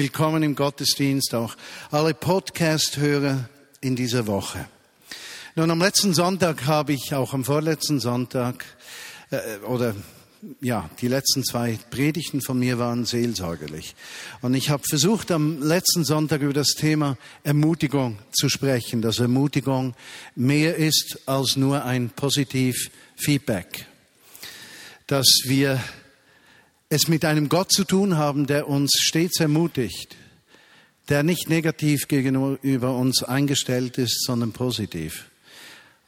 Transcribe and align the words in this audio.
Willkommen 0.00 0.44
im 0.44 0.54
Gottesdienst, 0.54 1.34
auch 1.34 1.56
alle 1.90 2.14
Podcast-Hörer 2.14 3.48
in 3.80 3.96
dieser 3.96 4.28
Woche. 4.28 4.68
Nun, 5.56 5.72
am 5.72 5.80
letzten 5.80 6.14
Sonntag 6.14 6.66
habe 6.66 6.92
ich, 6.92 7.16
auch 7.16 7.34
am 7.34 7.44
vorletzten 7.44 7.98
Sonntag, 7.98 8.64
äh, 9.30 9.56
oder 9.66 9.96
ja, 10.60 10.88
die 11.00 11.08
letzten 11.08 11.42
zwei 11.42 11.76
Predigten 11.90 12.40
von 12.42 12.60
mir 12.60 12.78
waren 12.78 13.06
seelsorgerlich. 13.06 13.96
Und 14.40 14.54
ich 14.54 14.70
habe 14.70 14.84
versucht, 14.88 15.32
am 15.32 15.60
letzten 15.60 16.04
Sonntag 16.04 16.42
über 16.42 16.52
das 16.52 16.76
Thema 16.76 17.18
Ermutigung 17.42 18.20
zu 18.30 18.48
sprechen, 18.48 19.02
dass 19.02 19.18
Ermutigung 19.18 19.96
mehr 20.36 20.76
ist 20.76 21.18
als 21.26 21.56
nur 21.56 21.84
ein 21.84 22.10
positiv 22.10 22.92
Feedback. 23.16 23.86
Dass 25.08 25.26
wir 25.46 25.82
es 26.88 27.08
mit 27.08 27.24
einem 27.24 27.48
Gott 27.48 27.70
zu 27.72 27.84
tun 27.84 28.16
haben, 28.16 28.46
der 28.46 28.68
uns 28.68 28.92
stets 28.98 29.40
ermutigt, 29.40 30.16
der 31.08 31.22
nicht 31.22 31.48
negativ 31.48 32.08
gegenüber 32.08 32.96
uns 32.96 33.22
eingestellt 33.22 33.98
ist, 33.98 34.24
sondern 34.24 34.52
positiv. 34.52 35.30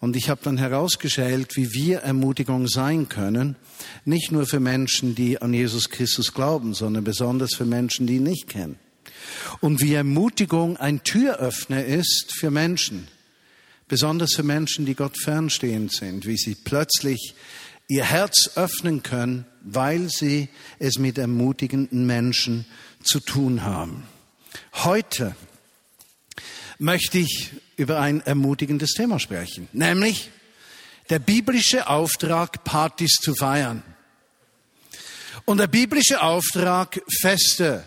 Und 0.00 0.16
ich 0.16 0.30
habe 0.30 0.40
dann 0.42 0.56
herausgestellt, 0.56 1.56
wie 1.56 1.74
wir 1.74 1.98
Ermutigung 1.98 2.68
sein 2.68 3.10
können, 3.10 3.56
nicht 4.06 4.32
nur 4.32 4.46
für 4.46 4.60
Menschen, 4.60 5.14
die 5.14 5.40
an 5.42 5.52
Jesus 5.52 5.90
Christus 5.90 6.32
glauben, 6.32 6.72
sondern 6.72 7.04
besonders 7.04 7.54
für 7.54 7.66
Menschen, 7.66 8.06
die 8.06 8.16
ihn 8.16 8.22
nicht 8.22 8.48
kennen. 8.48 8.78
Und 9.60 9.82
wie 9.82 9.92
Ermutigung 9.92 10.78
ein 10.78 11.02
Türöffner 11.02 11.84
ist 11.84 12.32
für 12.34 12.50
Menschen, 12.50 13.08
besonders 13.88 14.32
für 14.34 14.42
Menschen, 14.42 14.86
die 14.86 14.94
Gott 14.94 15.18
fernstehend 15.18 15.92
sind, 15.92 16.24
wie 16.24 16.38
sie 16.38 16.54
plötzlich 16.54 17.34
ihr 17.86 18.04
Herz 18.04 18.52
öffnen 18.54 19.02
können, 19.02 19.44
weil 19.62 20.08
sie 20.08 20.48
es 20.78 20.98
mit 20.98 21.18
ermutigenden 21.18 22.06
Menschen 22.06 22.66
zu 23.02 23.20
tun 23.20 23.62
haben. 23.62 24.04
Heute 24.74 25.36
möchte 26.78 27.18
ich 27.18 27.50
über 27.76 28.00
ein 28.00 28.20
ermutigendes 28.20 28.92
Thema 28.92 29.18
sprechen, 29.18 29.68
nämlich 29.72 30.30
der 31.10 31.18
biblische 31.18 31.88
Auftrag, 31.88 32.64
Partys 32.64 33.16
zu 33.20 33.34
feiern. 33.34 33.82
Und 35.44 35.58
der 35.58 35.66
biblische 35.66 36.22
Auftrag, 36.22 37.02
Feste 37.20 37.84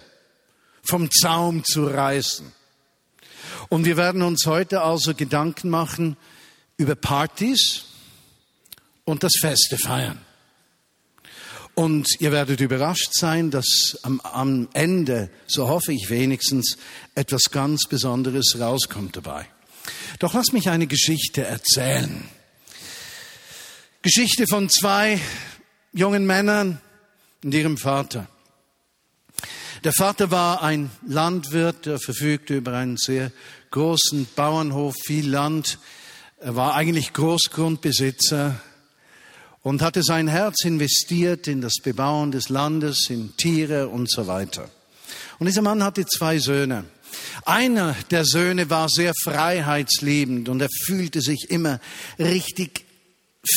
vom 0.84 1.10
Zaum 1.12 1.64
zu 1.64 1.86
reißen. 1.86 2.52
Und 3.70 3.86
wir 3.86 3.98
werden 3.98 4.22
uns 4.22 4.46
heute 4.46 4.82
also 4.82 5.14
Gedanken 5.14 5.70
machen 5.70 6.18
über 6.78 6.96
Partys 6.96 7.86
und 9.06 9.24
das 9.24 9.34
Feste 9.40 9.78
feiern. 9.78 10.20
Und 11.76 12.08
ihr 12.20 12.32
werdet 12.32 12.62
überrascht 12.62 13.12
sein, 13.14 13.50
dass 13.50 13.98
am, 14.04 14.22
am 14.22 14.70
Ende, 14.74 15.30
so 15.48 15.68
hoffe 15.68 15.92
ich 15.92 16.10
wenigstens, 16.10 16.78
etwas 17.16 17.50
ganz 17.52 17.88
Besonderes 17.90 18.58
rauskommt 18.60 19.16
dabei. 19.16 19.48
Doch 20.20 20.34
lass 20.34 20.52
mich 20.52 20.70
eine 20.70 20.86
Geschichte 20.86 21.44
erzählen. 21.44 22.24
Geschichte 24.04 24.46
von 24.48 24.70
zwei 24.70 25.20
jungen 25.94 26.28
Männern 26.28 26.80
und 27.44 27.54
ihrem 27.54 27.78
Vater. 27.78 28.28
Der 29.84 29.94
Vater 29.94 30.32
war 30.32 30.62
ein 30.62 30.92
Landwirt, 31.06 31.88
der 31.88 32.00
verfügte 32.00 32.56
über 32.56 32.74
einen 32.74 32.98
sehr 32.98 33.32
großen 33.72 34.28
Bauernhof, 34.36 34.96
viel 35.04 35.28
Land. 35.28 35.80
Er 36.40 36.56
war 36.56 36.76
eigentlich 36.76 37.14
Großgrundbesitzer 37.14 38.62
und 39.64 39.82
hatte 39.82 40.04
sein 40.04 40.28
Herz 40.28 40.66
investiert 40.66 41.48
in 41.48 41.62
das 41.62 41.76
Bebauen 41.82 42.32
des 42.32 42.50
Landes, 42.50 43.10
in 43.10 43.36
Tiere 43.38 43.88
und 43.88 44.12
so 44.12 44.28
weiter. 44.28 44.70
Und 45.40 45.48
dieser 45.48 45.62
Mann 45.62 45.84
hatte 45.84 46.06
zwei 46.06 46.38
Söhne. 46.38 46.86
Einer 47.46 47.96
der 48.12 48.26
Söhne 48.26 48.70
war 48.70 48.90
sehr 48.90 49.14
freiheitsliebend 49.24 50.50
und 50.50 50.62
er 50.62 50.70
fühlte 50.86 51.22
sich 51.22 51.50
immer 51.50 51.80
richtig 52.20 52.86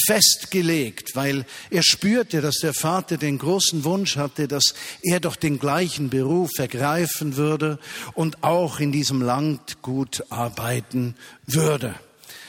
festgelegt, 0.07 1.15
weil 1.15 1.45
er 1.71 1.83
spürte, 1.83 2.41
dass 2.41 2.57
der 2.57 2.75
Vater 2.75 3.19
den 3.19 3.39
großen 3.39 3.85
Wunsch 3.85 4.17
hatte, 4.17 4.49
dass 4.49 4.75
er 5.03 5.21
doch 5.21 5.37
den 5.37 5.59
gleichen 5.59 6.11
Beruf 6.11 6.51
ergreifen 6.59 7.37
würde 7.37 7.79
und 8.15 8.43
auch 8.43 8.81
in 8.81 8.91
diesem 8.91 9.23
Land 9.23 9.83
gut 9.83 10.25
arbeiten 10.29 11.15
würde. 11.47 11.95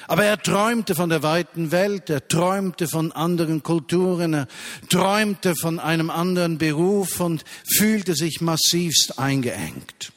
Aber 0.07 0.23
er 0.23 0.41
träumte 0.41 0.95
von 0.95 1.09
der 1.09 1.21
weiten 1.21 1.71
Welt, 1.71 2.09
er 2.09 2.27
träumte 2.27 2.87
von 2.87 3.11
anderen 3.11 3.61
Kulturen, 3.61 4.33
er 4.33 4.47
träumte 4.89 5.53
von 5.55 5.79
einem 5.79 6.09
anderen 6.09 6.57
Beruf 6.57 7.19
und 7.19 7.43
fühlte 7.77 8.15
sich 8.15 8.39
massivst 8.39 9.19
eingeengt. 9.19 10.13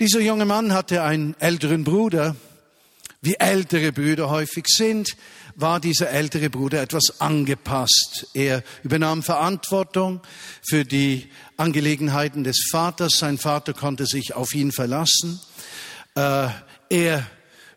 Dieser 0.00 0.20
junge 0.20 0.44
Mann 0.44 0.72
hatte 0.72 1.02
einen 1.02 1.34
älteren 1.38 1.84
Bruder. 1.84 2.36
Wie 3.22 3.34
ältere 3.34 3.92
Brüder 3.92 4.28
häufig 4.28 4.66
sind, 4.68 5.16
war 5.54 5.80
dieser 5.80 6.10
ältere 6.10 6.50
Bruder 6.50 6.82
etwas 6.82 7.20
angepasst. 7.20 8.26
Er 8.34 8.62
übernahm 8.82 9.22
Verantwortung 9.22 10.20
für 10.68 10.84
die 10.84 11.30
Angelegenheiten 11.56 12.44
des 12.44 12.68
Vaters. 12.70 13.14
Sein 13.18 13.38
Vater 13.38 13.72
konnte 13.72 14.04
sich 14.04 14.34
auf 14.34 14.54
ihn 14.54 14.70
verlassen. 14.70 15.40
Äh, 16.14 16.48
er 16.90 17.26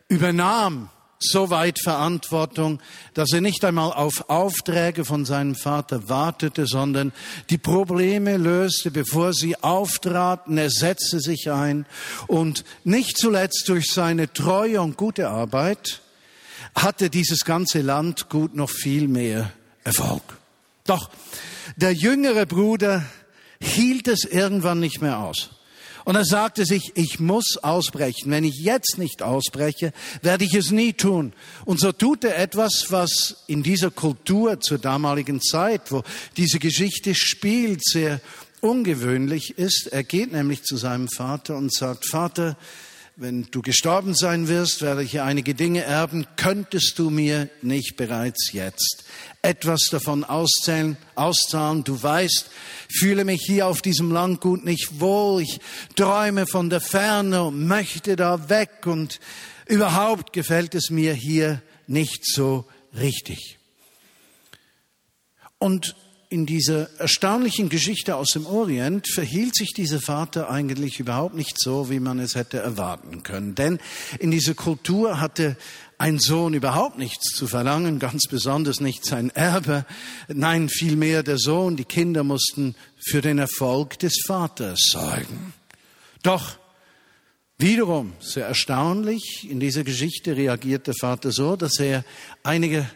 übernahm 0.08 0.90
so 1.20 1.50
weit 1.50 1.78
Verantwortung, 1.78 2.80
dass 3.14 3.32
er 3.32 3.42
nicht 3.42 3.64
einmal 3.64 3.92
auf 3.92 4.30
Aufträge 4.30 5.04
von 5.04 5.24
seinem 5.26 5.54
Vater 5.54 6.08
wartete, 6.08 6.66
sondern 6.66 7.12
die 7.50 7.58
Probleme 7.58 8.38
löste, 8.38 8.90
bevor 8.90 9.34
sie 9.34 9.56
auftraten. 9.62 10.56
Er 10.56 10.70
setzte 10.70 11.20
sich 11.20 11.50
ein 11.50 11.84
und 12.26 12.64
nicht 12.84 13.18
zuletzt 13.18 13.68
durch 13.68 13.92
seine 13.92 14.32
treue 14.32 14.80
und 14.80 14.96
gute 14.96 15.28
Arbeit 15.28 16.00
hatte 16.74 17.10
dieses 17.10 17.44
ganze 17.44 17.82
Land 17.82 18.28
gut 18.28 18.54
noch 18.54 18.70
viel 18.70 19.06
mehr 19.08 19.52
Erfolg. 19.84 20.22
Doch 20.84 21.10
der 21.76 21.92
jüngere 21.92 22.46
Bruder 22.46 23.04
hielt 23.60 24.08
es 24.08 24.24
irgendwann 24.24 24.80
nicht 24.80 25.02
mehr 25.02 25.18
aus. 25.18 25.50
Und 26.04 26.16
er 26.16 26.24
sagte 26.24 26.64
sich, 26.64 26.92
ich 26.94 27.20
muss 27.20 27.56
ausbrechen. 27.62 28.30
Wenn 28.30 28.44
ich 28.44 28.56
jetzt 28.56 28.98
nicht 28.98 29.22
ausbreche, 29.22 29.92
werde 30.22 30.44
ich 30.44 30.54
es 30.54 30.70
nie 30.70 30.92
tun. 30.92 31.32
Und 31.64 31.80
so 31.80 31.92
tut 31.92 32.24
er 32.24 32.38
etwas, 32.38 32.86
was 32.90 33.44
in 33.46 33.62
dieser 33.62 33.90
Kultur 33.90 34.60
zur 34.60 34.78
damaligen 34.78 35.40
Zeit, 35.40 35.92
wo 35.92 36.02
diese 36.36 36.58
Geschichte 36.58 37.14
spielt, 37.14 37.82
sehr 37.84 38.20
ungewöhnlich 38.60 39.58
ist. 39.58 39.88
Er 39.88 40.04
geht 40.04 40.32
nämlich 40.32 40.62
zu 40.62 40.76
seinem 40.76 41.08
Vater 41.08 41.56
und 41.56 41.72
sagt, 41.72 42.06
Vater, 42.06 42.56
wenn 43.20 43.46
du 43.50 43.60
gestorben 43.60 44.14
sein 44.14 44.48
wirst, 44.48 44.80
werde 44.80 45.02
ich 45.02 45.20
einige 45.20 45.54
Dinge 45.54 45.82
erben, 45.82 46.26
könntest 46.36 46.98
du 46.98 47.10
mir 47.10 47.50
nicht 47.60 47.98
bereits 47.98 48.52
jetzt 48.52 49.04
etwas 49.42 49.88
davon 49.90 50.24
auszahlen, 50.24 50.96
auszahlen. 51.16 51.84
Du 51.84 52.02
weißt, 52.02 52.48
fühle 52.88 53.26
mich 53.26 53.42
hier 53.44 53.66
auf 53.66 53.82
diesem 53.82 54.10
Landgut 54.10 54.64
nicht 54.64 55.00
wohl, 55.00 55.42
ich 55.42 55.60
träume 55.96 56.46
von 56.46 56.70
der 56.70 56.80
Ferne 56.80 57.44
und 57.44 57.66
möchte 57.66 58.16
da 58.16 58.48
weg 58.48 58.86
und 58.86 59.20
überhaupt 59.66 60.32
gefällt 60.32 60.74
es 60.74 60.88
mir 60.88 61.12
hier 61.12 61.60
nicht 61.86 62.24
so 62.24 62.64
richtig. 62.98 63.58
Und 65.58 65.94
in 66.30 66.46
dieser 66.46 66.88
erstaunlichen 67.00 67.68
Geschichte 67.68 68.14
aus 68.14 68.30
dem 68.30 68.46
Orient 68.46 69.08
verhielt 69.08 69.56
sich 69.56 69.72
dieser 69.72 70.00
Vater 70.00 70.48
eigentlich 70.48 71.00
überhaupt 71.00 71.34
nicht 71.34 71.60
so, 71.60 71.90
wie 71.90 71.98
man 71.98 72.20
es 72.20 72.36
hätte 72.36 72.58
erwarten 72.58 73.24
können. 73.24 73.56
Denn 73.56 73.80
in 74.20 74.30
dieser 74.30 74.54
Kultur 74.54 75.20
hatte 75.20 75.56
ein 75.98 76.20
Sohn 76.20 76.54
überhaupt 76.54 76.98
nichts 76.98 77.34
zu 77.34 77.48
verlangen, 77.48 77.98
ganz 77.98 78.28
besonders 78.28 78.78
nicht 78.78 79.04
sein 79.04 79.30
Erbe. 79.30 79.84
Nein, 80.28 80.68
vielmehr 80.68 81.24
der 81.24 81.36
Sohn, 81.36 81.76
die 81.76 81.84
Kinder 81.84 82.22
mussten 82.22 82.76
für 83.04 83.22
den 83.22 83.38
Erfolg 83.38 83.98
des 83.98 84.22
Vaters 84.24 84.82
sorgen. 84.84 85.52
Doch 86.22 86.58
wiederum, 87.58 88.12
sehr 88.20 88.46
erstaunlich, 88.46 89.48
in 89.50 89.58
dieser 89.58 89.82
Geschichte 89.82 90.36
reagiert 90.36 90.86
der 90.86 90.94
Vater 90.94 91.32
so, 91.32 91.56
dass 91.56 91.80
er 91.80 92.04
einige 92.44 92.88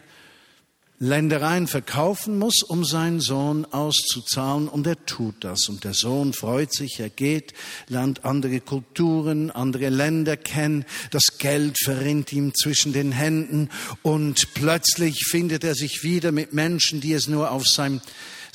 Ländereien 0.97 1.67
verkaufen 1.67 2.39
muss, 2.39 2.63
um 2.63 2.85
seinen 2.85 3.19
Sohn 3.19 3.65
auszuzahlen. 3.65 4.69
Und 4.69 4.87
er 4.87 5.05
tut 5.05 5.35
das. 5.41 5.67
Und 5.67 5.83
der 5.83 5.93
Sohn 5.93 6.31
freut 6.31 6.73
sich, 6.73 6.99
er 6.99 7.09
geht, 7.09 7.53
lernt 7.89 8.23
andere 8.23 8.61
Kulturen, 8.61 9.51
andere 9.51 9.89
Länder 9.89 10.37
kennen. 10.37 10.85
Das 11.11 11.37
Geld 11.37 11.77
verrinnt 11.83 12.31
ihm 12.31 12.53
zwischen 12.55 12.93
den 12.93 13.11
Händen. 13.11 13.69
Und 14.03 14.53
plötzlich 14.53 15.25
findet 15.27 15.63
er 15.65 15.75
sich 15.75 16.03
wieder 16.03 16.31
mit 16.31 16.53
Menschen, 16.53 17.01
die 17.01 17.13
es 17.13 17.27
nur 17.27 17.51
auf 17.51 17.65
seinem 17.65 17.99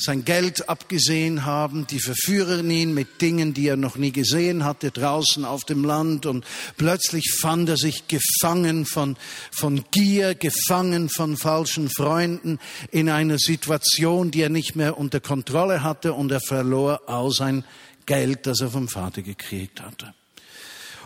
sein 0.01 0.25
Geld 0.25 0.69
abgesehen 0.69 1.45
haben, 1.45 1.87
die 1.87 2.01
verführen 2.01 2.71
ihn 2.71 2.95
mit 2.95 3.21
Dingen, 3.21 3.55
die 3.55 3.69
er 3.69 3.77
noch 3.77 3.97
nie 3.97 4.13
gesehen 4.13 4.65
hatte, 4.65 4.91
draußen 4.91 5.45
auf 5.45 5.65
dem 5.65 5.85
Land. 5.85 6.27
Und 6.27 6.45
plötzlich 6.77 7.37
fand 7.41 7.69
er 7.69 7.77
sich 7.77 8.09
gefangen 8.09 8.87
von, 8.87 9.17
von 9.51 9.85
Gier, 9.91 10.35
gefangen 10.35 11.09
von 11.09 11.37
falschen 11.37 11.91
Freunden 11.91 12.59
in 12.91 13.09
einer 13.11 13.39
Situation, 13.39 14.31
die 14.31 14.43
er 14.43 14.51
nicht 14.51 14.77
mehr 14.77 14.99
unter 14.99 15.21
Kontrolle 15.21 15.83
hatte. 15.83 16.15
Und 16.15 16.33
er 16.33 16.41
verlor 16.41 17.03
all 17.07 17.31
sein 17.31 17.65
Geld, 18.07 18.47
das 18.47 18.61
er 18.61 18.71
vom 18.71 18.89
Vater 18.89 19.23
gekriegt 19.23 19.81
hatte. 19.81 20.15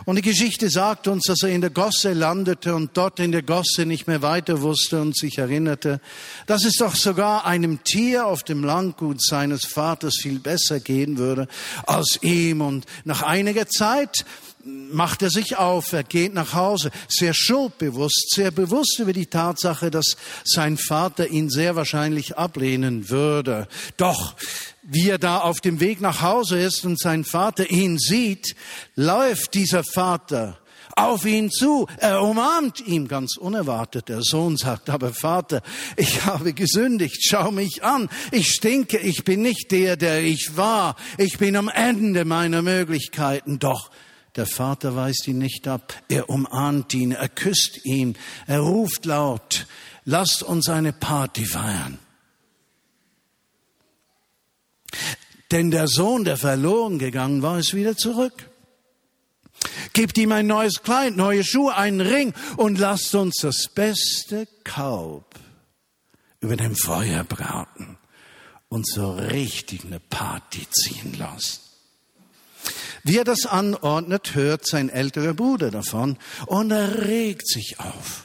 Und 0.05 0.17
die 0.17 0.21
Geschichte 0.21 0.69
sagt 0.69 1.07
uns, 1.07 1.23
dass 1.23 1.41
er 1.41 1.49
in 1.49 1.61
der 1.61 1.71
Gosse 1.71 2.13
landete 2.13 2.75
und 2.75 2.95
dort 2.95 3.19
in 3.19 3.31
der 3.31 3.41
Gosse 3.41 3.87
nicht 3.87 4.05
mehr 4.05 4.21
weiter 4.21 4.61
wusste 4.61 5.01
und 5.01 5.17
sich 5.17 5.39
erinnerte, 5.39 5.99
dass 6.45 6.63
es 6.63 6.75
doch 6.75 6.95
sogar 6.95 7.45
einem 7.45 7.83
Tier 7.83 8.27
auf 8.27 8.43
dem 8.43 8.63
Landgut 8.63 9.23
seines 9.23 9.65
Vaters 9.65 10.17
viel 10.21 10.37
besser 10.37 10.79
gehen 10.79 11.17
würde 11.17 11.47
als 11.87 12.19
ihm. 12.21 12.61
Und 12.61 12.85
nach 13.03 13.23
einiger 13.23 13.67
Zeit 13.67 14.25
macht 14.63 15.21
er 15.21 15.29
sich 15.29 15.57
auf, 15.57 15.93
er 15.93 16.03
geht 16.03 16.33
nach 16.33 16.53
Hause, 16.53 16.91
sehr 17.07 17.33
schuldbewusst, 17.33 18.31
sehr 18.33 18.51
bewusst 18.51 18.99
über 18.99 19.13
die 19.13 19.27
Tatsache, 19.27 19.91
dass 19.91 20.17
sein 20.43 20.77
Vater 20.77 21.27
ihn 21.27 21.49
sehr 21.49 21.75
wahrscheinlich 21.75 22.37
ablehnen 22.37 23.09
würde. 23.09 23.67
Doch 23.97 24.35
wie 24.87 25.09
er 25.09 25.17
da 25.17 25.39
auf 25.39 25.59
dem 25.61 25.79
Weg 25.79 26.01
nach 26.01 26.21
Hause 26.21 26.59
ist 26.59 26.85
und 26.85 26.99
sein 26.99 27.23
Vater 27.23 27.69
ihn 27.69 27.97
sieht, 27.97 28.55
läuft 28.95 29.53
dieser 29.53 29.83
Vater 29.83 30.59
auf 30.95 31.25
ihn 31.25 31.51
zu. 31.51 31.87
Er 31.97 32.21
umarmt 32.21 32.85
ihn 32.85 33.07
ganz 33.07 33.37
unerwartet. 33.37 34.09
Der 34.09 34.21
Sohn 34.21 34.57
sagt, 34.57 34.89
aber 34.89 35.13
Vater, 35.13 35.61
ich 35.97 36.25
habe 36.25 36.53
gesündigt. 36.53 37.17
Schau 37.21 37.51
mich 37.51 37.83
an. 37.83 38.09
Ich 38.31 38.49
stinke. 38.49 38.97
Ich 38.97 39.23
bin 39.23 39.41
nicht 39.41 39.71
der, 39.71 39.97
der 39.97 40.23
ich 40.23 40.55
war. 40.55 40.95
Ich 41.17 41.37
bin 41.37 41.55
am 41.55 41.69
Ende 41.69 42.25
meiner 42.25 42.61
Möglichkeiten. 42.61 43.59
Doch 43.59 43.91
der 44.35 44.45
Vater 44.45 44.95
weist 44.95 45.27
ihn 45.27 45.37
nicht 45.37 45.67
ab. 45.67 45.93
Er 46.07 46.29
umarmt 46.29 46.93
ihn. 46.93 47.11
Er 47.11 47.29
küsst 47.29 47.85
ihn. 47.85 48.17
Er 48.47 48.59
ruft 48.59 49.05
laut, 49.05 49.67
lasst 50.05 50.43
uns 50.43 50.69
eine 50.69 50.93
Party 50.93 51.45
feiern. 51.45 51.99
Denn 55.51 55.71
der 55.71 55.87
Sohn, 55.87 56.25
der 56.25 56.37
verloren 56.37 56.99
gegangen 56.99 57.41
war, 57.41 57.59
ist 57.59 57.73
wieder 57.73 57.95
zurück. 57.95 58.49
Gebt 59.93 60.17
ihm 60.17 60.31
ein 60.31 60.47
neues 60.47 60.83
Kleid, 60.83 61.15
neue 61.15 61.43
Schuhe, 61.43 61.75
einen 61.75 62.01
Ring 62.01 62.33
und 62.57 62.77
lasst 62.79 63.15
uns 63.15 63.35
das 63.41 63.67
beste 63.69 64.47
Kalb 64.63 65.23
über 66.41 66.57
dem 66.57 66.75
Feuer 66.75 67.23
braten 67.23 67.97
und 68.67 68.87
so 68.87 69.13
richtig 69.13 69.85
eine 69.85 69.99
Party 69.99 70.67
ziehen 70.69 71.17
lassen. 71.17 71.61
Wie 73.03 73.17
er 73.17 73.23
das 73.23 73.45
anordnet, 73.45 74.35
hört 74.35 74.67
sein 74.67 74.89
älterer 74.89 75.33
Bruder 75.33 75.71
davon 75.71 76.17
und 76.47 76.71
er 76.71 77.05
regt 77.05 77.47
sich 77.47 77.79
auf. 77.79 78.24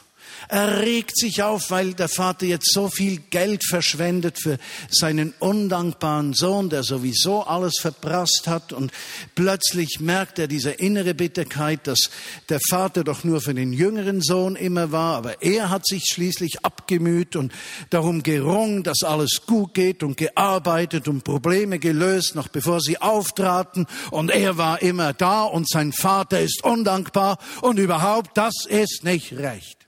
Er 0.51 0.81
regt 0.81 1.17
sich 1.17 1.43
auf, 1.43 1.71
weil 1.71 1.93
der 1.93 2.09
Vater 2.09 2.45
jetzt 2.45 2.73
so 2.73 2.89
viel 2.89 3.21
Geld 3.29 3.63
verschwendet 3.65 4.37
für 4.37 4.57
seinen 4.89 5.33
undankbaren 5.39 6.33
Sohn, 6.33 6.69
der 6.69 6.83
sowieso 6.83 7.43
alles 7.43 7.75
verprasst 7.79 8.47
hat. 8.47 8.73
Und 8.73 8.91
plötzlich 9.33 10.01
merkt 10.01 10.39
er 10.39 10.49
diese 10.49 10.71
innere 10.71 11.13
Bitterkeit, 11.13 11.87
dass 11.87 12.09
der 12.49 12.59
Vater 12.69 13.05
doch 13.05 13.23
nur 13.23 13.39
für 13.39 13.53
den 13.53 13.71
jüngeren 13.71 14.19
Sohn 14.21 14.57
immer 14.57 14.91
war, 14.91 15.15
aber 15.15 15.41
er 15.41 15.69
hat 15.69 15.87
sich 15.87 16.03
schließlich 16.11 16.65
abgemüht 16.65 17.37
und 17.37 17.53
darum 17.89 18.21
gerungen, 18.21 18.83
dass 18.83 19.03
alles 19.03 19.43
gut 19.47 19.73
geht 19.73 20.03
und 20.03 20.17
gearbeitet 20.17 21.07
und 21.07 21.23
Probleme 21.23 21.79
gelöst, 21.79 22.35
noch 22.35 22.49
bevor 22.49 22.81
sie 22.81 22.97
auftraten. 22.97 23.87
Und 24.09 24.31
er 24.31 24.57
war 24.57 24.81
immer 24.81 25.13
da 25.13 25.43
und 25.43 25.69
sein 25.69 25.93
Vater 25.93 26.41
ist 26.41 26.61
undankbar 26.65 27.37
und 27.61 27.79
überhaupt, 27.79 28.37
das 28.37 28.65
ist 28.67 29.05
nicht 29.05 29.31
recht. 29.31 29.80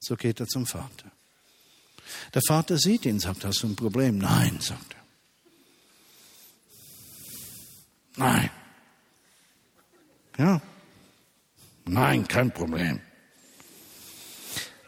So 0.00 0.16
geht 0.16 0.40
er 0.40 0.46
zum 0.46 0.66
Vater. 0.66 1.10
Der 2.34 2.42
Vater 2.46 2.78
sieht 2.78 3.04
ihn, 3.04 3.20
sagt, 3.20 3.44
hast 3.44 3.62
du 3.62 3.68
ein 3.68 3.76
Problem? 3.76 4.18
Nein, 4.18 4.58
sagt 4.60 4.94
er. 4.94 4.98
Nein. 8.16 8.50
Ja. 10.38 10.60
Nein, 11.84 12.26
kein 12.26 12.52
Problem. 12.52 13.00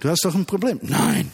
Du 0.00 0.08
hast 0.08 0.24
doch 0.24 0.34
ein 0.34 0.46
Problem. 0.46 0.78
Nein. 0.82 1.30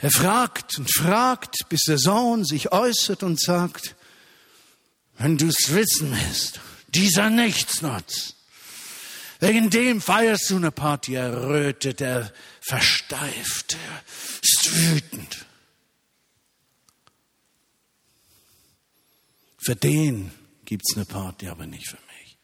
Er 0.00 0.10
fragt 0.10 0.78
und 0.78 0.92
fragt, 0.92 1.68
bis 1.68 1.82
der 1.86 1.98
Sohn 1.98 2.44
sich 2.44 2.72
äußert 2.72 3.22
und 3.22 3.40
sagt, 3.40 3.96
wenn 5.16 5.36
du 5.36 5.48
es 5.48 5.72
wissen 5.72 6.12
willst, 6.12 6.60
dieser 6.88 7.30
Nichtsnutz, 7.30 8.34
Wegen 9.40 9.70
dem 9.70 10.00
feierst 10.00 10.50
du 10.50 10.56
eine 10.56 10.72
Party. 10.72 11.14
Er 11.14 11.32
rötet, 11.44 12.00
er 12.00 12.32
versteift, 12.60 13.74
er 13.74 14.02
ist 14.42 14.76
wütend. 14.76 15.46
Für 19.58 19.76
den 19.76 20.32
gibt's 20.64 20.96
eine 20.96 21.04
Party, 21.04 21.48
aber 21.48 21.66
nicht 21.66 21.88
für 21.88 21.96
mich. 21.96 22.38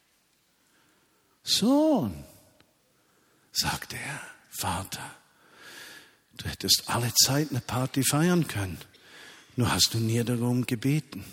Sohn, 1.43 2.25
sagt 3.52 3.93
er, 3.94 4.20
Vater, 4.50 5.14
du 6.37 6.49
hättest 6.49 6.85
alle 6.87 7.12
Zeit 7.14 7.50
eine 7.50 7.61
Party 7.61 8.05
feiern 8.05 8.47
können, 8.47 8.79
nur 9.56 9.73
hast 9.73 9.94
du 9.94 9.99
nie 9.99 10.23
darum 10.23 10.64
gebeten. 10.64 11.25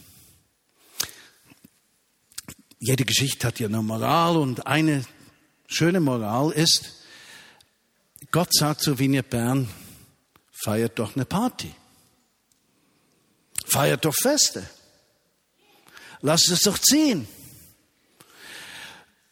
Jede 2.79 3.05
Geschichte 3.05 3.47
hat 3.47 3.59
ja 3.59 3.67
eine 3.67 3.81
Moral 3.81 4.37
und 4.37 4.65
eine 4.65 5.05
schöne 5.71 5.99
Moral 5.99 6.51
ist, 6.51 6.93
Gott 8.31 8.53
sagt 8.53 8.81
zu 8.81 8.99
Wiener 8.99 9.23
Bern, 9.23 9.67
feiert 10.51 10.99
doch 10.99 11.15
eine 11.15 11.25
Party. 11.25 11.73
Feiert 13.65 14.05
doch 14.05 14.15
Feste. 14.15 14.67
Lasst 16.21 16.49
es 16.49 16.61
doch 16.61 16.77
ziehen. 16.77 17.27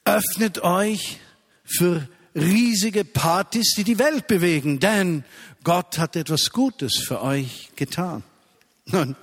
Öffnet 0.06 0.64
euch 0.64 1.20
für 1.66 2.08
riesige 2.34 3.06
Partys, 3.06 3.74
die 3.76 3.84
die 3.84 4.00
Welt 4.00 4.28
bewegen, 4.28 4.80
denn 4.80 5.24
Gott 5.64 5.98
hat 5.98 6.16
etwas 6.16 6.52
Gutes 6.52 6.98
für 6.98 7.22
euch 7.22 7.70
getan. 7.76 8.24
Nun, 8.86 9.16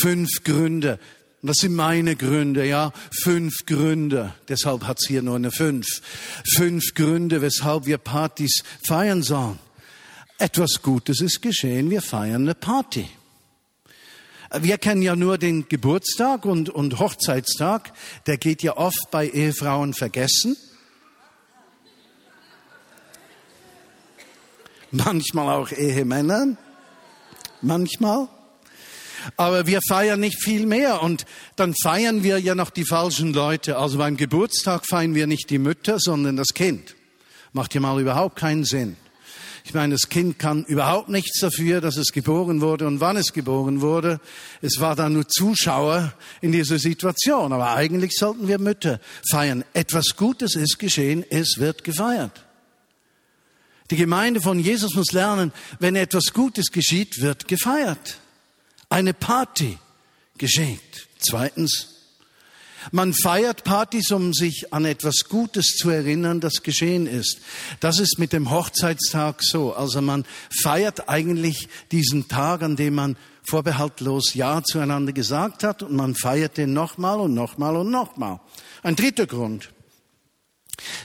fünf 0.00 0.42
Gründe, 0.42 0.98
das 1.42 1.58
sind 1.58 1.74
meine 1.74 2.16
Gründe, 2.16 2.66
ja. 2.66 2.92
Fünf 3.22 3.64
Gründe. 3.64 4.34
Deshalb 4.48 4.84
hat's 4.84 5.06
hier 5.06 5.22
nur 5.22 5.36
eine 5.36 5.52
fünf. 5.52 5.86
Fünf 6.56 6.94
Gründe, 6.94 7.40
weshalb 7.42 7.86
wir 7.86 7.98
Partys 7.98 8.62
feiern 8.84 9.22
sollen. 9.22 9.58
Etwas 10.38 10.82
Gutes 10.82 11.20
ist 11.20 11.40
geschehen. 11.40 11.90
Wir 11.90 12.02
feiern 12.02 12.42
eine 12.42 12.54
Party. 12.54 13.08
Wir 14.60 14.78
kennen 14.78 15.02
ja 15.02 15.14
nur 15.14 15.36
den 15.36 15.68
Geburtstag 15.68 16.44
und, 16.44 16.70
und 16.70 16.98
Hochzeitstag. 16.98 17.92
Der 18.26 18.38
geht 18.38 18.62
ja 18.62 18.76
oft 18.76 19.10
bei 19.10 19.28
Ehefrauen 19.28 19.94
vergessen. 19.94 20.56
Manchmal 24.90 25.54
auch 25.54 25.70
Ehemännern. 25.70 26.56
Manchmal. 27.60 28.28
Aber 29.36 29.66
wir 29.66 29.80
feiern 29.88 30.20
nicht 30.20 30.42
viel 30.42 30.66
mehr 30.66 31.02
und 31.02 31.24
dann 31.56 31.74
feiern 31.82 32.22
wir 32.22 32.38
ja 32.38 32.54
noch 32.54 32.70
die 32.70 32.84
falschen 32.84 33.32
Leute. 33.32 33.78
Also 33.78 33.98
beim 33.98 34.16
Geburtstag 34.16 34.86
feiern 34.86 35.14
wir 35.14 35.26
nicht 35.26 35.50
die 35.50 35.58
Mütter, 35.58 35.98
sondern 35.98 36.36
das 36.36 36.54
Kind. 36.54 36.94
Macht 37.52 37.74
ja 37.74 37.80
mal 37.80 38.00
überhaupt 38.00 38.36
keinen 38.36 38.64
Sinn. 38.64 38.96
Ich 39.68 39.74
meine, 39.74 39.94
das 39.94 40.08
Kind 40.08 40.38
kann 40.38 40.64
überhaupt 40.64 41.10
nichts 41.10 41.40
dafür, 41.40 41.82
dass 41.82 41.98
es 41.98 42.12
geboren 42.12 42.62
wurde 42.62 42.86
und 42.86 43.00
wann 43.00 43.18
es 43.18 43.34
geboren 43.34 43.82
wurde. 43.82 44.18
Es 44.62 44.80
war 44.80 44.96
da 44.96 45.10
nur 45.10 45.28
Zuschauer 45.28 46.14
in 46.40 46.52
dieser 46.52 46.78
Situation. 46.78 47.52
Aber 47.52 47.74
eigentlich 47.74 48.12
sollten 48.16 48.48
wir 48.48 48.58
Mütter 48.58 48.98
feiern. 49.30 49.64
Etwas 49.74 50.16
Gutes 50.16 50.54
ist 50.54 50.78
geschehen, 50.78 51.22
es 51.28 51.58
wird 51.58 51.84
gefeiert. 51.84 52.46
Die 53.90 53.96
Gemeinde 53.96 54.40
von 54.40 54.58
Jesus 54.58 54.94
muss 54.94 55.12
lernen, 55.12 55.52
wenn 55.80 55.96
etwas 55.96 56.32
Gutes 56.32 56.72
geschieht, 56.72 57.20
wird 57.20 57.46
gefeiert 57.46 58.20
eine 58.88 59.14
Party 59.14 59.78
geschenkt. 60.36 61.08
Zweitens, 61.18 61.98
man 62.92 63.12
feiert 63.12 63.64
Partys, 63.64 64.10
um 64.12 64.32
sich 64.32 64.72
an 64.72 64.84
etwas 64.84 65.24
Gutes 65.28 65.76
zu 65.76 65.90
erinnern, 65.90 66.40
das 66.40 66.62
geschehen 66.62 67.06
ist. 67.06 67.40
Das 67.80 67.98
ist 67.98 68.18
mit 68.18 68.32
dem 68.32 68.50
Hochzeitstag 68.50 69.42
so. 69.42 69.74
Also 69.74 70.00
man 70.00 70.24
feiert 70.62 71.08
eigentlich 71.08 71.68
diesen 71.90 72.28
Tag, 72.28 72.62
an 72.62 72.76
dem 72.76 72.94
man 72.94 73.16
vorbehaltlos 73.48 74.34
Ja 74.34 74.62
zueinander 74.62 75.12
gesagt 75.12 75.64
hat 75.64 75.82
und 75.82 75.94
man 75.94 76.14
feiert 76.14 76.56
den 76.56 76.72
nochmal 76.72 77.20
und 77.20 77.34
nochmal 77.34 77.76
und 77.76 77.90
nochmal. 77.90 78.40
Ein 78.82 78.96
dritter 78.96 79.26
Grund. 79.26 79.70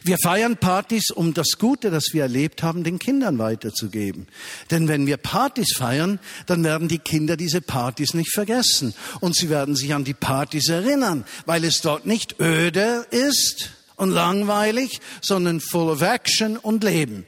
Wir 0.04 0.18
feiern 0.22 0.58
Partys, 0.58 1.10
um 1.10 1.34
das 1.34 1.58
Gute, 1.58 1.90
das 1.90 2.06
wir 2.12 2.24
erlebt 2.24 2.64
haben, 2.64 2.84
den 2.84 3.00
Kindern 3.00 3.40
weiterzugeben. 3.40 4.28
Denn 4.72 4.88
wenn 4.88 5.08
wir 5.08 5.18
Partys 5.18 5.76
feiern, 5.76 6.20
dann 6.46 6.64
werden 6.64 6.88
die 6.88 7.00
Kinder 7.00 7.38
diese 7.38 7.62
Partys 7.62 8.14
nicht 8.14 8.32
vergessen. 8.34 8.94
Und 9.20 9.36
sie 9.36 9.50
werden 9.50 9.76
sich 9.76 9.94
an 9.94 10.04
die 10.04 10.14
Partys 10.14 10.70
erinnern, 10.70 11.26
weil 11.46 11.64
es 11.64 11.82
dort 11.82 12.06
nicht 12.06 12.40
öde 12.40 13.08
ist 13.10 13.72
und 13.96 14.12
langweilig, 14.12 15.00
sondern 15.22 15.60
full 15.60 15.90
of 15.90 16.02
action 16.02 16.58
und 16.58 16.84
Leben. 16.84 17.26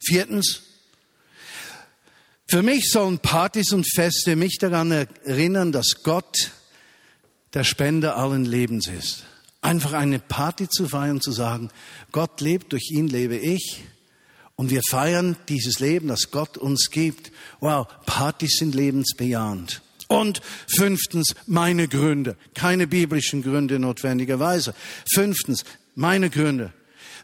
Viertens, 0.00 0.62
für 2.46 2.62
mich 2.62 2.90
sollen 2.90 3.18
Partys 3.18 3.72
und 3.72 3.86
Feste 3.86 4.36
mich 4.36 4.56
daran 4.58 4.90
erinnern, 4.90 5.70
dass 5.70 6.02
Gott 6.02 6.50
der 7.52 7.64
Spender 7.64 8.16
allen 8.16 8.46
Lebens 8.46 8.86
ist. 8.86 9.24
Einfach 9.60 9.92
eine 9.92 10.18
Party 10.18 10.68
zu 10.68 10.88
feiern, 10.88 11.20
zu 11.20 11.32
sagen, 11.32 11.70
Gott 12.12 12.40
lebt, 12.40 12.72
durch 12.72 12.90
ihn 12.90 13.08
lebe 13.08 13.36
ich. 13.36 13.82
Und 14.54 14.70
wir 14.70 14.82
feiern 14.88 15.36
dieses 15.48 15.78
Leben, 15.78 16.08
das 16.08 16.30
Gott 16.30 16.58
uns 16.58 16.90
gibt. 16.90 17.30
Wow, 17.60 17.86
Partys 18.06 18.56
sind 18.58 18.74
lebensbejahend. 18.74 19.82
Und 20.08 20.40
fünftens, 20.66 21.34
meine 21.46 21.86
Gründe. 21.86 22.36
Keine 22.54 22.86
biblischen 22.86 23.42
Gründe 23.42 23.78
notwendigerweise. 23.78 24.74
Fünftens, 25.12 25.64
meine 25.94 26.30
Gründe. 26.30 26.72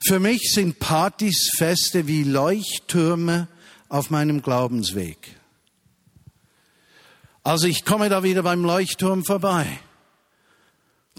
Für 0.07 0.21
mich 0.21 0.53
sind 0.53 0.79
Partys, 0.79 1.50
Feste 1.57 2.07
wie 2.07 2.25
Leuchttürme 2.25 3.49
auf 3.88 4.11
meinem 4.11 4.43
Glaubensweg. 4.43 5.37
Also 7.43 7.67
ich 7.67 7.85
komme 7.85 8.09
da 8.09 8.23
wieder 8.23 8.43
beim 8.43 8.64
Leuchtturm 8.64 9.25
vorbei. 9.25 9.67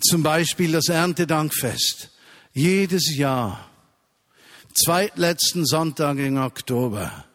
Zum 0.02 0.24
Beispiel 0.24 0.74
das 0.74 0.90
Erntedankfest. 0.90 2.12
Jedes 2.54 3.16
Jahr, 3.16 3.70
zweitletzten 4.74 5.66
Sonntag 5.66 6.18
im 6.18 6.38
Oktober, 6.38 7.26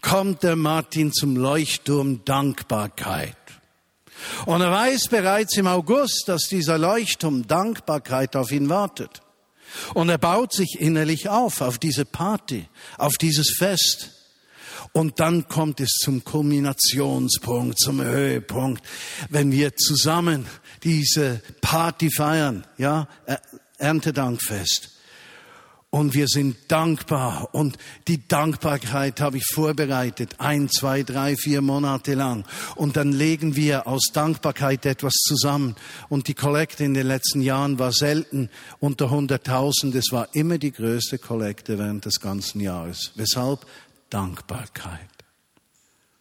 kommt 0.00 0.42
der 0.42 0.56
Martin 0.56 1.12
zum 1.12 1.36
Leuchtturm 1.36 2.24
Dankbarkeit. 2.24 3.36
Und 4.46 4.60
er 4.60 4.70
weiß 4.70 5.08
bereits 5.08 5.56
im 5.56 5.66
August, 5.66 6.24
dass 6.26 6.42
dieser 6.48 6.78
Leuchtturm 6.78 7.46
Dankbarkeit 7.46 8.36
auf 8.36 8.50
ihn 8.50 8.68
wartet. 8.68 9.20
Und 9.94 10.08
er 10.08 10.18
baut 10.18 10.52
sich 10.52 10.80
innerlich 10.80 11.28
auf, 11.28 11.60
auf 11.60 11.78
diese 11.78 12.04
Party, 12.04 12.68
auf 12.98 13.14
dieses 13.14 13.54
Fest. 13.56 14.21
Und 14.92 15.20
dann 15.20 15.48
kommt 15.48 15.80
es 15.80 15.92
zum 16.02 16.22
Kulminationspunkt, 16.22 17.78
zum 17.78 18.02
Höhepunkt, 18.02 18.84
wenn 19.30 19.50
wir 19.50 19.74
zusammen 19.74 20.46
diese 20.82 21.40
Party 21.62 22.10
feiern, 22.10 22.66
ja, 22.76 23.08
Erntedankfest. 23.78 24.90
Und 25.94 26.14
wir 26.14 26.26
sind 26.26 26.56
dankbar. 26.68 27.50
Und 27.52 27.76
die 28.08 28.26
Dankbarkeit 28.26 29.20
habe 29.20 29.36
ich 29.36 29.44
vorbereitet. 29.52 30.36
Ein, 30.38 30.70
zwei, 30.70 31.02
drei, 31.02 31.36
vier 31.36 31.60
Monate 31.60 32.14
lang. 32.14 32.46
Und 32.76 32.96
dann 32.96 33.12
legen 33.12 33.56
wir 33.56 33.86
aus 33.86 34.04
Dankbarkeit 34.10 34.86
etwas 34.86 35.12
zusammen. 35.12 35.76
Und 36.08 36.28
die 36.28 36.34
Kollekte 36.34 36.84
in 36.84 36.94
den 36.94 37.06
letzten 37.06 37.42
Jahren 37.42 37.78
war 37.78 37.92
selten 37.92 38.48
unter 38.80 39.12
100.000. 39.12 39.94
Es 39.94 40.12
war 40.12 40.34
immer 40.34 40.56
die 40.56 40.72
größte 40.72 41.18
Kollekte 41.18 41.78
während 41.78 42.06
des 42.06 42.20
ganzen 42.20 42.60
Jahres. 42.60 43.12
Weshalb? 43.16 43.66
Dankbarkeit. 44.12 45.08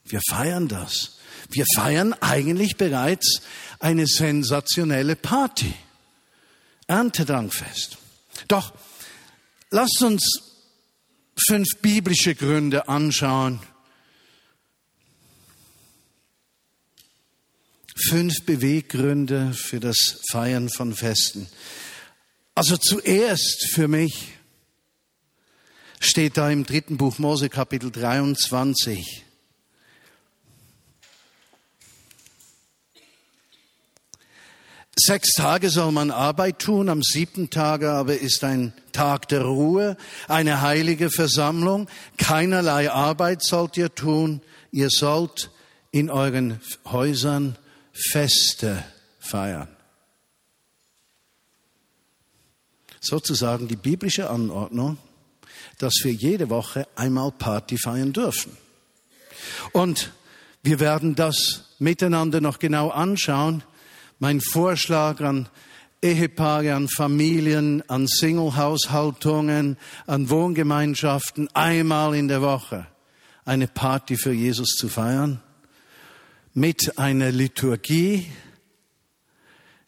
Wir 0.06 0.22
feiern 0.30 0.68
das. 0.68 1.20
Wir 1.50 1.66
feiern 1.76 2.14
eigentlich 2.14 2.78
bereits 2.78 3.42
eine 3.80 4.08
sensationelle 4.08 5.16
Party. 5.16 5.74
Erntedankfest. 6.88 7.98
Doch 8.48 8.74
Lasst 9.74 10.02
uns 10.02 10.22
fünf 11.48 11.78
biblische 11.82 12.36
Gründe 12.36 12.90
anschauen. 12.90 13.62
Fünf 18.10 18.46
Beweggründe 18.46 19.54
für 19.54 19.80
das 19.80 20.20
Feiern 20.30 20.70
von 20.70 20.94
Festen. 20.94 21.48
Also 22.54 22.76
zuerst 22.76 23.70
für 23.74 23.88
mich 23.88 24.34
steht 26.02 26.36
da 26.36 26.50
im 26.50 26.66
dritten 26.66 26.98
Buch 26.98 27.20
Mose 27.20 27.48
Kapitel 27.48 27.92
23. 27.92 29.24
Sechs 34.98 35.36
Tage 35.36 35.70
soll 35.70 35.92
man 35.92 36.12
Arbeit 36.12 36.60
tun, 36.60 36.90
am 36.90 37.02
siebten 37.02 37.50
Tage 37.50 37.92
aber 37.92 38.20
ist 38.20 38.44
ein 38.44 38.74
Tag 38.92 39.30
der 39.30 39.44
Ruhe, 39.44 39.96
eine 40.28 40.62
heilige 40.62 41.10
Versammlung. 41.10 41.88
Keinerlei 42.18 42.92
Arbeit 42.92 43.42
sollt 43.42 43.78
ihr 43.78 43.96
tun. 43.96 44.42
Ihr 44.72 44.90
sollt 44.90 45.50
in 45.92 46.10
euren 46.10 46.60
Häusern 46.86 47.58
Feste 47.94 48.84
feiern. 49.20 49.70
Sozusagen 53.00 53.68
die 53.68 53.76
biblische 53.76 54.30
Anordnung, 54.30 54.98
dass 55.82 55.94
wir 56.04 56.14
jede 56.14 56.50
Woche 56.50 56.88
einmal 56.96 57.32
Party 57.32 57.78
feiern 57.78 58.14
dürfen. 58.14 58.58
Und 59.72 60.12
wir 60.64 60.80
werden 60.80 61.16
das 61.16 61.76
miteinander 61.80 62.42
noch 62.42 62.60
genau 62.60 62.90
anschauen 62.90 63.64
mein 64.22 64.40
Vorschlag 64.40 65.20
an 65.22 65.50
Ehepaare, 66.00 66.76
an 66.76 66.88
Familien, 66.88 67.84
an 67.90 68.08
Single-Haushaltungen, 68.08 69.78
an 70.06 70.30
Wohngemeinschaften, 70.30 71.50
einmal 71.56 72.16
in 72.16 72.28
der 72.28 72.44
Woche 72.44 72.86
eine 73.46 73.68
Party 73.68 74.18
für 74.18 74.32
Jesus 74.32 74.76
zu 74.78 74.90
feiern, 74.90 75.42
mit 76.54 77.00
einer 77.00 77.32
Liturgie, 77.32 78.28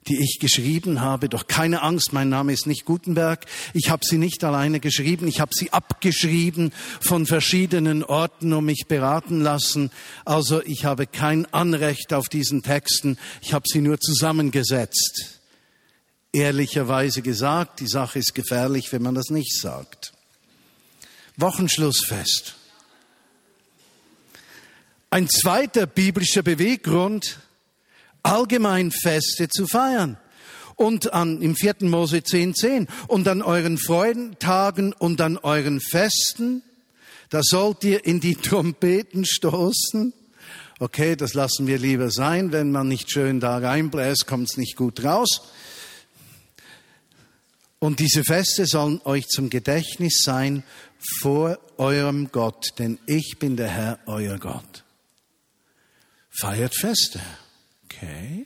die 0.08 0.22
ich 0.22 0.40
geschrieben 0.40 1.02
habe. 1.02 1.30
Doch 1.30 1.48
keine 1.48 1.82
Angst, 1.82 2.14
mein 2.14 2.30
Name 2.30 2.54
ist 2.54 2.68
nicht 2.68 2.86
Gutenberg. 2.86 3.46
Ich 3.74 3.90
habe 3.90 4.04
sie 4.06 4.18
nicht 4.18 4.44
alleine 4.44 4.80
geschrieben. 4.80 5.28
Ich 5.28 5.40
habe 5.40 5.52
sie 5.54 5.72
abgeschrieben 5.72 6.74
von 7.00 7.26
verschiedenen 7.26 8.04
Orten 8.04 8.54
und 8.54 8.66
mich 8.66 8.86
beraten 8.88 9.42
lassen. 9.42 9.92
Also 10.26 10.62
ich 10.64 10.86
habe 10.86 11.08
kein 11.08 11.52
Anrecht 11.54 12.14
auf 12.14 12.30
diesen 12.30 12.64
Texten. 12.64 13.18
Ich 13.42 13.54
habe 13.54 13.66
sie 13.68 13.82
nur 13.82 14.00
zusammengesetzt. 14.00 15.40
Ehrlicherweise 16.32 17.22
gesagt, 17.22 17.80
die 17.80 17.88
Sache 17.88 18.20
ist 18.20 18.34
gefährlich, 18.34 18.92
wenn 18.92 19.04
man 19.04 19.16
das 19.16 19.30
nicht 19.30 19.56
sagt. 19.56 20.14
Wochenschlussfest. 21.38 22.56
Ein 25.10 25.30
zweiter 25.30 25.86
biblischer 25.86 26.42
Beweggrund 26.42 27.40
allgemein 28.24 28.92
Feste 28.92 29.50
zu 29.50 29.68
feiern. 29.68 30.18
Und 30.76 31.14
an, 31.14 31.42
im 31.42 31.56
vierten 31.56 31.90
Mose 31.90 32.18
10.10 32.18 32.56
10, 32.56 32.88
und 33.08 33.28
an 33.28 33.44
euren 33.44 33.78
Freudentagen 33.78 34.94
und 34.94 35.22
an 35.22 35.38
euren 35.38 35.80
Festen, 35.80 36.64
da 37.30 37.42
sollt 37.44 37.84
ihr 37.84 38.06
in 38.06 38.20
die 38.20 38.36
Trompeten 38.36 39.26
stoßen. 39.26 40.14
Okay, 40.80 41.16
das 41.16 41.36
lassen 41.36 41.68
wir 41.68 41.78
lieber 41.78 42.10
sein. 42.10 42.52
Wenn 42.52 42.72
man 42.72 42.88
nicht 42.88 43.12
schön 43.12 43.40
da 43.40 43.58
reinbläst, 43.58 44.26
kommt 44.26 44.50
es 44.50 44.58
nicht 44.58 44.76
gut 44.76 45.04
raus. 45.04 45.42
Und 47.80 48.00
diese 48.00 48.24
Feste 48.24 48.66
sollen 48.66 49.02
euch 49.04 49.28
zum 49.28 49.50
Gedächtnis 49.50 50.22
sein 50.24 50.64
vor 51.20 51.60
eurem 51.78 52.32
Gott, 52.32 52.80
denn 52.80 52.98
ich 53.06 53.36
bin 53.40 53.58
der 53.58 53.68
Herr, 53.68 54.00
euer 54.06 54.38
Gott. 54.40 54.84
Feiert 56.30 56.76
Feste. 56.76 57.20
Okay. 58.04 58.46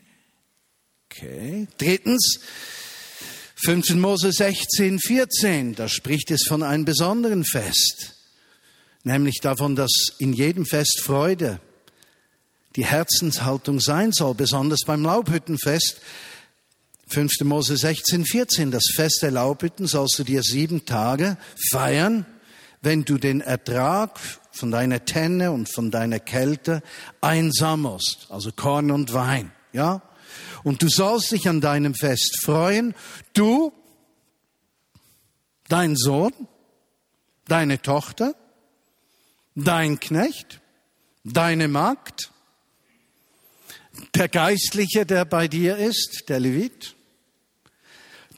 Okay. 1.09 1.67
Drittens, 1.77 2.39
5. 3.55 3.95
Mose 3.95 4.31
16, 4.31 4.99
14, 4.99 5.73
da 5.73 5.89
spricht 5.89 6.29
es 6.29 6.43
von 6.47 6.61
einem 6.61 6.85
besonderen 6.85 7.43
Fest, 7.43 8.13
nämlich 9.03 9.39
davon, 9.41 9.75
dass 9.75 9.91
in 10.19 10.33
jedem 10.33 10.65
Fest 10.65 11.01
Freude 11.01 11.59
die 12.75 12.85
Herzenshaltung 12.85 13.79
sein 13.79 14.11
soll, 14.11 14.35
besonders 14.35 14.81
beim 14.85 15.03
Laubhüttenfest. 15.03 15.99
5. 17.09 17.31
Mose 17.45 17.77
16, 17.77 18.25
14, 18.25 18.69
das 18.69 18.83
Fest 18.93 19.19
der 19.23 19.31
Laubhütten 19.31 19.87
sollst 19.87 20.19
du 20.19 20.23
dir 20.23 20.43
sieben 20.43 20.85
Tage 20.85 21.37
feiern, 21.71 22.25
wenn 22.88 23.03
du 23.03 23.17
den 23.17 23.41
Ertrag 23.41 24.17
von 24.50 24.72
deiner 24.72 25.03
Tenne 25.03 25.51
und 25.51 25.67
von 25.70 25.91
deiner 25.91 26.22
Kälte 26.22 26.82
einsammelst, 27.20 28.27
also 28.29 28.53
Korn 28.53 28.91
und 28.91 29.12
Wein, 29.12 29.51
ja? 29.74 30.01
Und 30.63 30.82
du 30.82 30.88
sollst 30.88 31.34
dich 31.34 31.50
an 31.50 31.60
deinem 31.60 31.96
Fest 31.96 32.39
freuen, 32.41 32.96
du, 33.34 33.74
dein 35.67 35.98
Sohn, 35.98 36.32
deine 37.50 37.82
Tochter, 37.82 38.36
dein 39.53 40.00
Knecht, 40.00 40.62
deine 41.25 41.67
Magd, 41.67 42.32
der 44.15 44.29
Geistliche, 44.29 45.06
der 45.06 45.25
bei 45.25 45.50
dir 45.50 45.75
ist, 45.75 46.29
der 46.29 46.39
Levit, 46.39 46.96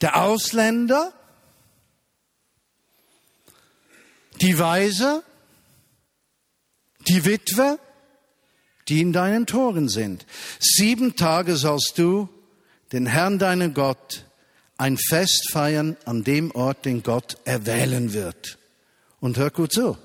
der 0.00 0.20
Ausländer, 0.20 1.12
die 4.40 4.58
Weise, 4.58 5.22
die 7.08 7.24
Witwe, 7.24 7.78
die 8.88 9.00
in 9.00 9.12
deinen 9.12 9.46
Toren 9.46 9.88
sind. 9.88 10.26
Sieben 10.58 11.16
Tage 11.16 11.56
sollst 11.56 11.94
du 11.96 12.28
den 12.92 13.06
Herrn, 13.06 13.38
deinen 13.38 13.74
Gott, 13.74 14.26
ein 14.76 14.96
Fest 14.96 15.50
feiern 15.52 15.96
an 16.04 16.24
dem 16.24 16.50
Ort, 16.52 16.84
den 16.84 17.02
Gott 17.02 17.36
erwählen 17.44 18.12
wird. 18.12 18.58
Und 19.20 19.36
hör 19.36 19.50
gut 19.50 19.72
zu. 19.72 19.96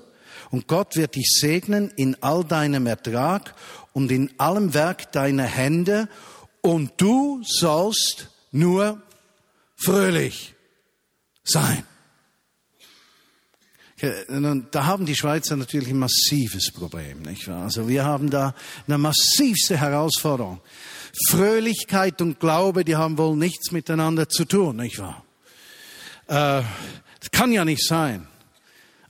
Und 0.50 0.68
Gott 0.68 0.96
wird 0.96 1.16
dich 1.16 1.30
segnen 1.40 1.90
in 1.96 2.22
all 2.22 2.44
deinem 2.44 2.86
Ertrag 2.86 3.54
und 3.92 4.12
in 4.12 4.38
allem 4.38 4.74
Werk 4.74 5.10
deiner 5.12 5.44
Hände 5.44 6.08
und 6.60 6.92
du 6.98 7.42
sollst 7.44 8.28
nur 8.52 9.02
fröhlich 9.76 10.54
sein. 11.44 11.84
Da 13.98 14.84
haben 14.84 15.06
die 15.06 15.16
Schweizer 15.16 15.56
natürlich 15.56 15.88
ein 15.88 15.98
massives 15.98 16.70
Problem, 16.70 17.22
nicht 17.22 17.48
wahr? 17.48 17.62
Also 17.62 17.88
wir 17.88 18.04
haben 18.04 18.28
da 18.28 18.54
eine 18.86 18.98
massivste 18.98 19.78
Herausforderung. 19.78 20.60
Fröhlichkeit 21.28 22.20
und 22.20 22.38
Glaube, 22.38 22.84
die 22.84 22.96
haben 22.96 23.16
wohl 23.16 23.36
nichts 23.36 23.72
miteinander 23.72 24.28
zu 24.28 24.44
tun, 24.44 24.76
nicht 24.76 24.98
wahr? 24.98 25.24
Äh, 26.26 26.62
das 27.20 27.30
kann 27.32 27.52
ja 27.52 27.64
nicht 27.64 27.86
sein. 27.86 28.26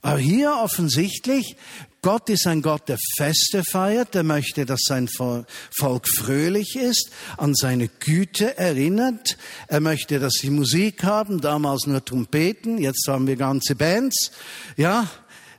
Aber 0.01 0.19
hier 0.19 0.53
offensichtlich 0.53 1.57
Gott 2.07 2.29
ist 2.29 2.47
ein 2.47 2.61
Gott, 2.61 2.87
der 2.87 2.97
Feste 3.17 3.65
feiert, 3.65 4.13
der 4.13 4.23
möchte, 4.23 4.65
dass 4.65 4.79
sein 4.87 5.09
Volk 5.09 6.07
fröhlich 6.07 6.77
ist, 6.77 7.11
an 7.35 7.53
seine 7.53 7.89
Güte 7.89 8.57
erinnert. 8.57 9.37
Er 9.67 9.81
möchte, 9.81 10.17
dass 10.17 10.35
sie 10.39 10.49
Musik 10.49 11.03
haben, 11.03 11.41
damals 11.41 11.85
nur 11.85 12.05
Trompeten, 12.05 12.77
jetzt 12.77 13.05
haben 13.09 13.27
wir 13.27 13.35
ganze 13.35 13.75
Bands. 13.75 14.31
Ja, 14.77 15.09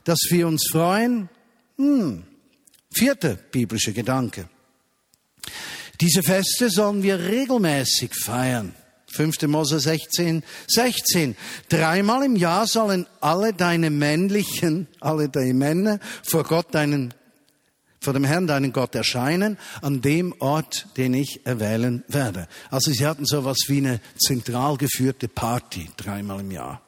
dass 0.05 0.21
wir 0.31 0.47
uns 0.47 0.65
freuen. 0.71 1.29
Hm. 1.77 2.23
Vierter 2.89 3.35
biblische 3.35 3.93
Gedanke. 3.93 4.49
Diese 6.01 6.23
Feste 6.23 6.71
sollen 6.71 7.03
wir 7.03 7.19
regelmäßig 7.19 8.15
feiern. 8.15 8.73
5. 9.11 9.41
Mose 9.47 9.79
16, 9.79 10.43
16. 10.67 11.35
Dreimal 11.69 12.23
im 12.23 12.35
Jahr 12.35 12.67
sollen 12.67 13.07
alle 13.21 13.53
deine 13.53 13.89
männlichen, 13.89 14.87
alle 14.99 15.29
deine 15.29 15.53
Männer 15.53 15.99
vor 16.23 16.43
Gott 16.43 16.73
deinen, 16.73 17.13
vor 17.99 18.13
dem 18.13 18.23
Herrn 18.23 18.47
deinen 18.47 18.73
Gott 18.73 18.95
erscheinen, 18.95 19.57
an 19.81 20.01
dem 20.01 20.33
Ort, 20.39 20.87
den 20.97 21.13
ich 21.13 21.41
erwählen 21.45 22.03
werde. 22.07 22.47
Also 22.69 22.91
sie 22.91 23.05
hatten 23.05 23.25
sowas 23.25 23.57
wie 23.67 23.77
eine 23.77 23.99
zentral 24.17 24.77
geführte 24.77 25.27
Party 25.27 25.89
dreimal 25.97 26.39
im 26.41 26.51
Jahr. 26.51 26.81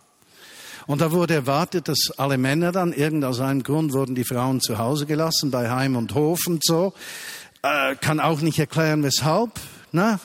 Und 0.88 1.01
da 1.01 1.12
wurde 1.12 1.36
erwartet, 1.36 1.88
dass 1.88 2.12
alle 2.18 2.38
Männer 2.38 2.72
dann, 2.72 2.92
irgend 2.92 3.24
aus 3.24 3.40
einem 3.40 3.63
Grund 3.63 3.94
wurden 3.94 4.16
die 4.16 4.24
Frauen 4.24 4.62
zu 4.62 4.78
Hause 4.78 5.06
gelassen, 5.06 5.51
bei 5.51 5.70
Heim 5.70 5.96
und 5.96 6.13
Hof 6.16 6.40
und 6.48 6.63
so. 6.66 6.94
Äh, 7.62 7.96
kann 7.96 8.20
auch 8.20 8.42
nicht 8.42 8.60
erklären, 8.60 9.04
weshalb. 9.04 9.51
Na, 9.92 10.20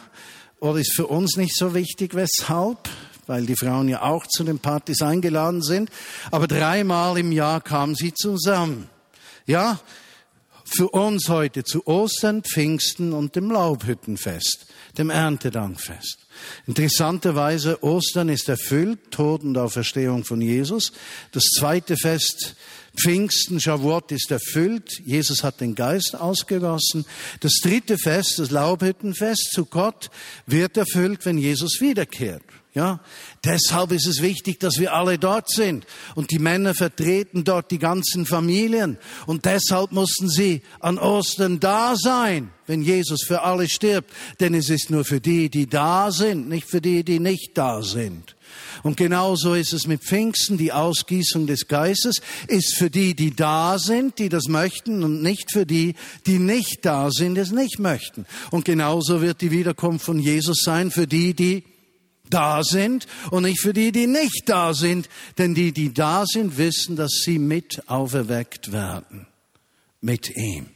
oder 0.67 0.81
ist 0.81 0.95
für 0.95 1.07
uns 1.07 1.37
nicht 1.37 1.57
so 1.57 1.75
wichtig, 1.75 2.15
weshalb? 2.15 2.89
Weil 3.27 3.47
die 3.47 3.57
Frauen 3.57 3.89
ja 3.89 4.03
auch 4.03 4.27
zu 4.27 4.45
den 4.45 4.59
Partys 4.59 5.03
eingeladen 5.03 5.63
sind. 5.63 5.91
Aber 6.31 6.47
dreimal 6.47 7.19
im 7.19 7.33
Jahr 7.33 7.61
kamen 7.61 7.95
sie 7.95 8.13
zusammen. 8.15 8.89
Ja, 9.47 9.81
für 10.65 10.89
uns 10.89 11.29
heute 11.29 11.63
zu 11.63 11.87
Ostern, 11.87 12.43
Pfingsten 12.43 13.13
und 13.13 13.37
dem 13.37 13.51
Laubhüttenfest, 13.51 14.67
dem 14.99 15.11
Erntedankfest. 15.11 16.19
Interessanterweise, 16.67 17.83
Ostern 17.83 18.29
ist 18.29 18.49
erfüllt, 18.49 19.13
Tod 19.13 19.43
und 19.43 19.57
Auferstehung 19.57 20.25
von 20.25 20.41
Jesus. 20.41 20.93
Das 21.33 21.45
zweite 21.45 21.97
Fest 21.97 22.57
Pfingsten, 23.01 23.61
Shavuot 23.61 24.13
ist 24.13 24.31
erfüllt. 24.31 25.01
Jesus 25.05 25.45
hat 25.45 25.61
den 25.61 25.75
Geist 25.75 26.17
ausgegossen. 26.19 27.05
Das 27.41 27.61
dritte 27.63 27.99
Fest, 27.99 28.39
das 28.39 28.51
Laubhüttenfest 28.51 29.51
zu 29.53 29.67
Gott, 29.67 30.11
wird 30.47 30.77
erfüllt, 30.77 31.25
wenn 31.25 31.39
Jesus 31.39 31.81
wiederkehrt. 31.81 32.43
Ja, 32.77 33.01
deshalb 33.43 33.91
ist 33.93 34.07
es 34.07 34.21
wichtig, 34.21 34.61
dass 34.61 34.79
wir 34.79 34.93
alle 34.93 35.19
dort 35.19 35.49
sind. 35.49 35.87
Und 36.15 36.31
die 36.31 36.39
Männer 36.39 36.75
vertreten 36.75 37.43
dort 37.43 37.71
die 37.71 37.79
ganzen 37.79 38.27
Familien. 38.27 38.99
Und 39.25 39.47
deshalb 39.47 39.93
mussten 39.93 40.29
sie 40.29 40.61
an 40.81 40.99
Ostern 40.99 41.59
da 41.59 41.95
sein, 41.97 42.51
wenn 42.67 42.83
Jesus 42.83 43.23
für 43.27 43.41
alle 43.41 43.67
stirbt. 43.67 44.13
Denn 44.41 44.53
es 44.53 44.69
ist 44.69 44.91
nur 44.91 45.07
für 45.07 45.23
die, 45.23 45.49
die 45.49 45.67
da 45.67 46.13
sind, 46.13 46.51
nicht 46.51 46.69
für 46.69 46.83
die, 46.83 47.03
die 47.03 47.19
nicht 47.19 47.53
da 47.57 47.83
sind. 47.83 48.36
Und 48.83 48.97
genauso 48.97 49.55
ist 49.55 49.73
es 49.73 49.87
mit 49.87 50.03
Pfingsten. 50.03 50.59
Die 50.59 50.73
Ausgießung 50.73 51.47
des 51.47 51.69
Geistes 51.69 52.17
ist 52.49 52.77
für 52.77 52.91
die, 52.91 53.15
die 53.15 53.35
da 53.35 53.79
sind, 53.79 54.19
die 54.19 54.29
das 54.29 54.49
möchten 54.49 55.03
und 55.03 55.23
nicht 55.23 55.53
für 55.53 55.67
die, 55.67 55.95
die 56.27 56.39
nicht 56.39 56.85
da 56.85 57.11
sind, 57.11 57.39
es 57.39 57.51
nicht 57.51 57.79
möchten. 57.79 58.27
Und 58.51 58.65
genauso 58.65 59.23
wird 59.23 59.41
die 59.41 59.51
Wiederkunft 59.51 60.05
von 60.05 60.19
Jesus 60.19 60.59
sein 60.63 60.91
für 60.91 61.07
die, 61.07 61.35
die 61.35 61.65
da 62.31 62.63
sind 62.65 63.07
und 63.31 63.45
nicht 63.45 63.61
für 63.61 63.73
die, 63.73 63.93
die 63.93 64.07
nicht 64.07 64.43
da 64.47 64.75
sind. 64.75 65.09
Denn 65.39 65.55
die, 65.55 65.73
die 65.73 65.93
da 65.93 66.25
sind, 66.27 66.59
wissen, 66.59 66.97
dass 66.97 67.23
sie 67.25 67.39
mit 67.39 67.83
auferweckt 67.89 68.73
werden. 68.73 69.27
Mit 70.01 70.37
ihm. 70.37 70.67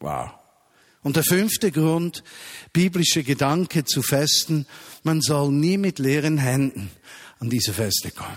Wow. 0.00 0.41
Und 1.02 1.16
der 1.16 1.24
fünfte 1.24 1.72
Grund, 1.72 2.22
biblische 2.72 3.24
Gedanke 3.24 3.84
zu 3.84 4.02
festen, 4.02 4.66
man 5.02 5.20
soll 5.20 5.50
nie 5.50 5.76
mit 5.76 5.98
leeren 5.98 6.38
Händen 6.38 6.90
an 7.40 7.50
diese 7.50 7.72
Feste 7.72 8.12
kommen. 8.12 8.36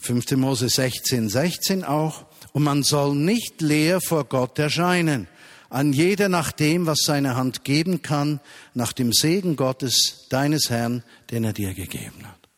5. 0.00 0.32
Mose 0.32 0.68
16, 0.68 1.28
16 1.28 1.84
auch. 1.84 2.24
Und 2.52 2.64
man 2.64 2.82
soll 2.82 3.14
nicht 3.14 3.60
leer 3.60 4.00
vor 4.00 4.24
Gott 4.24 4.58
erscheinen. 4.58 5.28
An 5.68 5.92
jeder 5.92 6.28
nach 6.28 6.52
dem, 6.52 6.86
was 6.86 7.00
seine 7.04 7.36
Hand 7.36 7.64
geben 7.64 8.02
kann, 8.02 8.40
nach 8.74 8.92
dem 8.92 9.12
Segen 9.12 9.56
Gottes, 9.56 10.26
deines 10.28 10.68
Herrn, 10.68 11.02
den 11.30 11.44
er 11.44 11.52
dir 11.52 11.72
gegeben 11.72 12.26
hat. 12.26 12.48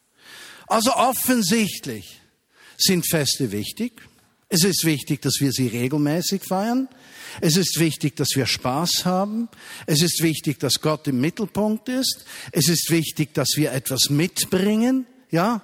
Also 0.66 0.92
offensichtlich 0.94 2.20
sind 2.77 3.09
Feste 3.09 3.53
wichtig. 3.53 4.03
Es 4.55 4.62
ist 4.62 4.85
wichtig, 4.85 5.21
dass 5.21 5.40
wir 5.40 5.51
sie 5.51 5.67
regelmäßig 5.67 6.45
feiern. 6.45 6.88
Es 7.40 7.57
ist 7.57 7.81
wichtig, 7.81 8.14
dass 8.14 8.29
wir 8.37 8.47
Spaß 8.47 9.05
haben. 9.05 9.49
Es 9.85 10.01
ist 10.01 10.23
wichtig, 10.23 10.61
dass 10.61 10.81
Gott 10.81 11.09
im 11.09 11.21
Mittelpunkt 11.21 11.88
ist. 11.88 12.25
Es 12.53 12.69
ist 12.69 12.88
wichtig, 12.88 13.35
dass 13.35 13.49
wir 13.57 13.73
etwas 13.73 14.11
mitbringen. 14.11 15.07
Ja? 15.33 15.61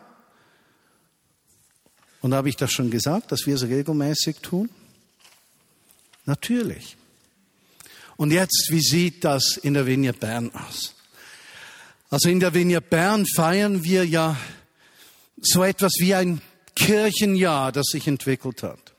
Und 2.21 2.35
habe 2.35 2.49
ich 2.49 2.57
das 2.57 2.73
schon 2.73 2.91
gesagt, 2.91 3.31
dass 3.31 3.47
wir 3.47 3.55
es 3.55 3.63
regelmäßig 3.63 4.39
tun? 4.39 4.69
Natürlich. 6.27 6.97
Und 8.17 8.33
jetzt, 8.33 8.71
wie 8.71 8.83
sieht 8.83 9.23
das 9.23 9.57
in 9.57 9.75
der 9.75 9.87
Vignette 9.87 10.19
Bern 10.19 10.51
aus? 10.53 10.97
Also 12.11 12.29
in 12.29 12.41
der 12.41 12.53
Vignette 12.55 12.89
Bern 12.89 13.25
feiern 13.37 13.85
wir 13.85 14.05
ja 14.05 14.37
so 15.41 15.63
etwas 15.63 15.93
wie 16.01 16.13
ein 16.13 16.43
Kirchenjahr, 16.81 17.73
das 17.73 17.89
sich 17.89 18.07
entwickelt 18.07 18.63
hat. 18.63 18.95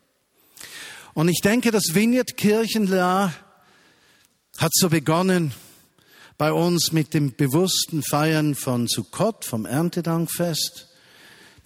Und 1.15 1.29
ich 1.29 1.41
denke, 1.41 1.71
das 1.71 1.95
Vineyard 1.95 2.37
Kirchenjahr 2.37 3.33
hat 4.57 4.71
so 4.73 4.89
begonnen 4.89 5.51
bei 6.37 6.53
uns 6.53 6.91
mit 6.91 7.15
dem 7.15 7.35
bewussten 7.35 8.03
Feiern 8.03 8.53
von 8.53 8.87
Sukkot, 8.87 9.45
vom 9.45 9.65
Erntedankfest, 9.65 10.89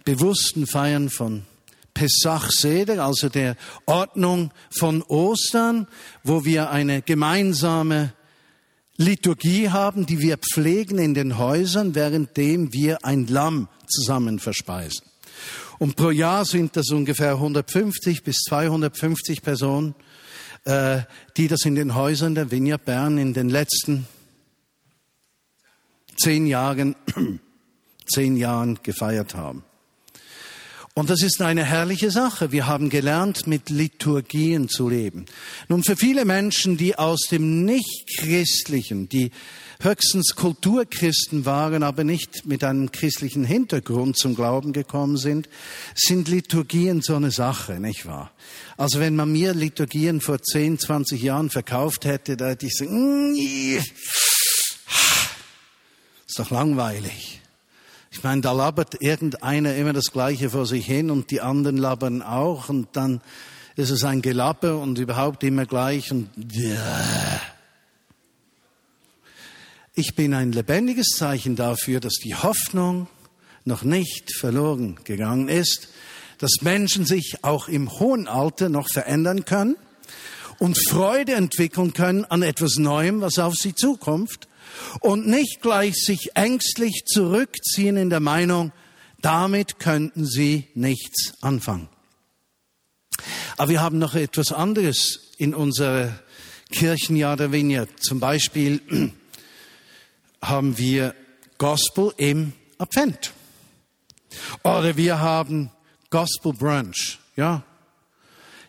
bewussten 0.06 0.68
Feiern 0.68 1.10
von 1.10 1.46
Pesach 1.94 2.50
Seder, 2.50 3.04
also 3.04 3.28
der 3.28 3.58
Ordnung 3.86 4.52
von 4.70 5.02
Ostern, 5.04 5.88
wo 6.24 6.46
wir 6.46 6.70
eine 6.72 7.02
gemeinsame 7.02 8.14
Liturgie 8.96 9.70
haben, 9.70 10.06
die 10.06 10.20
wir 10.20 10.38
pflegen 10.38 10.98
in 10.98 11.14
den 11.14 11.38
Häusern, 11.38 11.94
währenddem 11.94 12.72
wir 12.72 13.04
ein 13.06 13.28
Lamm 13.28 13.68
zusammen 13.88 14.40
verspeisen. 14.40 15.04
Und 15.80 15.96
pro 15.96 16.12
Jahr 16.12 16.46
sind 16.46 16.76
das 16.76 16.90
ungefähr 16.90 17.34
150 17.34 18.24
bis 18.24 18.38
250 18.48 19.42
Personen, 19.42 19.96
äh, 20.64 21.02
die 21.38 21.48
das 21.48 21.66
in 21.66 21.76
den 21.76 21.96
Häusern 21.96 22.36
der 22.36 22.52
Vineyard 22.52 22.86
Bern 22.86 23.18
in 23.18 23.34
den 23.34 23.50
letzten 23.50 24.08
zehn 26.18 26.48
Jahren, 26.48 26.96
zehn 28.08 28.38
Jahren 28.38 28.80
gefeiert 28.84 29.36
haben. 29.36 29.64
Und 30.98 31.10
das 31.10 31.24
ist 31.24 31.42
eine 31.42 31.66
herrliche 31.66 32.10
Sache. 32.10 32.54
Wir 32.54 32.68
haben 32.68 32.90
gelernt, 32.90 33.48
mit 33.48 33.70
Liturgien 33.70 34.70
zu 34.70 34.88
leben. 34.88 35.26
Nun, 35.68 35.84
für 35.84 35.98
viele 35.98 36.24
Menschen, 36.24 36.78
die 36.78 36.98
aus 36.98 37.28
dem 37.30 37.66
Nichtchristlichen, 37.66 39.10
die 39.10 39.32
höchstens 39.80 40.36
Kulturchristen 40.36 41.46
waren, 41.46 41.84
aber 41.84 42.04
nicht 42.04 42.46
mit 42.46 42.64
einem 42.64 42.92
christlichen 42.92 43.44
Hintergrund 43.44 44.18
zum 44.18 44.36
Glauben 44.36 44.74
gekommen 44.74 45.18
sind, 45.18 45.50
sind 45.96 46.28
Liturgien 46.28 47.02
so 47.02 47.16
eine 47.16 47.32
Sache, 47.32 47.80
nicht 47.80 48.06
wahr? 48.06 48.32
Also 48.78 49.00
wenn 49.00 49.16
man 49.16 49.32
mir 49.32 49.54
Liturgien 49.54 50.22
vor 50.22 50.42
10, 50.42 50.80
20 50.80 51.22
Jahren 51.22 51.50
verkauft 51.50 52.06
hätte, 52.06 52.38
da 52.38 52.50
hätte 52.50 52.66
ich 52.66 52.80
mm, 52.82 53.36
ist 56.28 56.40
doch 56.40 56.52
langweilig. 56.52 57.42
Ich 58.12 58.24
meine, 58.24 58.42
da 58.42 58.52
labert 58.54 59.02
irgendeiner 59.02 59.76
immer 59.76 59.94
das 59.94 60.12
Gleiche 60.12 60.50
vor 60.50 60.66
sich 60.66 60.86
hin 60.86 61.12
und 61.12 61.32
die 61.32 61.42
anderen 61.42 61.78
labern 61.78 62.22
auch 62.22 62.70
und 62.70 62.88
dann 62.94 63.22
ist 63.76 63.90
es 63.90 64.04
ein 64.04 64.22
Gelappe 64.22 64.78
und 64.78 64.98
überhaupt 64.98 65.44
immer 65.44 65.66
gleich 65.66 66.12
und 66.12 66.30
ja. 66.52 67.42
Ich 69.98 70.14
bin 70.14 70.34
ein 70.34 70.52
lebendiges 70.52 71.08
Zeichen 71.16 71.56
dafür, 71.56 72.02
dass 72.02 72.16
die 72.16 72.36
Hoffnung 72.36 73.08
noch 73.64 73.84
nicht 73.84 74.36
verloren 74.36 75.00
gegangen 75.06 75.48
ist, 75.48 75.88
dass 76.38 76.58
Menschen 76.60 77.06
sich 77.06 77.38
auch 77.44 77.70
im 77.70 77.90
hohen 77.90 78.28
Alter 78.28 78.68
noch 78.68 78.90
verändern 78.92 79.46
können 79.46 79.78
und 80.60 80.78
Freude 80.90 81.36
entwickeln 81.36 81.94
können 81.94 82.26
an 82.26 82.42
etwas 82.42 82.76
Neuem, 82.76 83.22
was 83.22 83.40
auf 83.40 83.56
sie 83.56 83.74
zukommt 83.74 84.50
und 85.00 85.28
nicht 85.28 85.62
gleich 85.62 85.96
sich 85.96 86.32
ängstlich 86.34 87.04
zurückziehen 87.06 87.96
in 87.96 88.10
der 88.10 88.20
Meinung, 88.20 88.74
damit 89.22 89.80
könnten 89.80 90.26
sie 90.26 90.68
nichts 90.76 91.36
anfangen. 91.42 91.88
Aber 93.56 93.70
wir 93.70 93.82
haben 93.82 94.00
noch 94.00 94.14
etwas 94.14 94.52
anderes 94.52 95.32
in 95.38 95.56
unserer 95.56 96.20
Kirchenjahr 96.70 97.38
der 97.38 97.54
Vineyard. 97.54 97.88
Zum 98.02 98.20
Beispiel 98.20 98.82
haben 100.50 100.78
wir 100.78 101.16
Gospel 101.58 102.14
im 102.18 102.54
Advent. 102.78 103.34
Oder 104.64 104.98
wir 104.98 105.20
haben 105.20 105.72
Gospel 106.10 106.54
Brunch, 106.54 107.20
ja. 107.36 107.64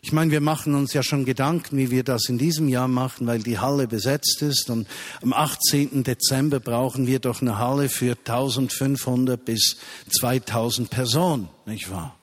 Ich 0.03 0.13
meine, 0.13 0.31
wir 0.31 0.41
machen 0.41 0.77
uns 0.77 0.93
ja 0.93 1.03
schon 1.03 1.25
Gedanken, 1.25 1.79
wie 1.79 1.91
wir 1.91 2.05
das 2.05 2.29
in 2.29 2.39
diesem 2.39 2.69
Jahr 2.69 2.87
machen, 2.87 3.27
weil 3.27 3.43
die 3.43 3.59
Halle 3.59 3.89
besetzt 3.89 4.41
ist. 4.41 4.71
Und 4.71 4.87
am 5.21 5.33
18. 5.33 6.05
Dezember 6.05 6.61
brauchen 6.61 7.09
wir 7.09 7.19
doch 7.19 7.43
eine 7.43 7.59
Halle 7.59 7.89
für 7.89 8.13
1500 8.13 9.45
bis 9.45 9.77
2000 10.21 10.91
Personen, 10.91 11.49
nicht 11.65 11.91
wahr? 11.91 12.17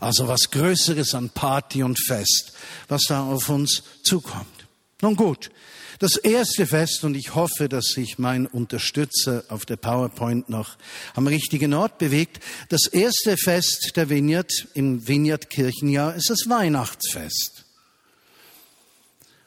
Also 0.00 0.28
was 0.28 0.50
Größeres 0.50 1.14
an 1.14 1.28
Party 1.28 1.82
und 1.82 1.98
Fest, 2.06 2.54
was 2.88 3.02
da 3.08 3.22
auf 3.22 3.50
uns 3.50 3.82
zukommt. 4.02 4.66
Nun 5.02 5.14
gut, 5.14 5.50
das 5.98 6.16
erste 6.16 6.66
Fest, 6.66 7.04
und 7.04 7.14
ich 7.14 7.34
hoffe, 7.34 7.68
dass 7.68 7.86
sich 7.86 8.18
mein 8.18 8.46
Unterstützer 8.46 9.44
auf 9.48 9.64
der 9.64 9.76
PowerPoint 9.76 10.48
noch 10.48 10.76
am 11.14 11.26
richtigen 11.26 11.74
Ort 11.74 11.98
bewegt, 11.98 12.42
das 12.68 12.86
erste 12.86 13.36
Fest 13.36 13.92
der 13.96 14.10
Vineyard 14.10 14.68
im 14.74 15.06
Vineyard 15.06 15.50
Kirchenjahr 15.50 16.14
ist 16.14 16.30
das 16.30 16.48
Weihnachtsfest. 16.48 17.64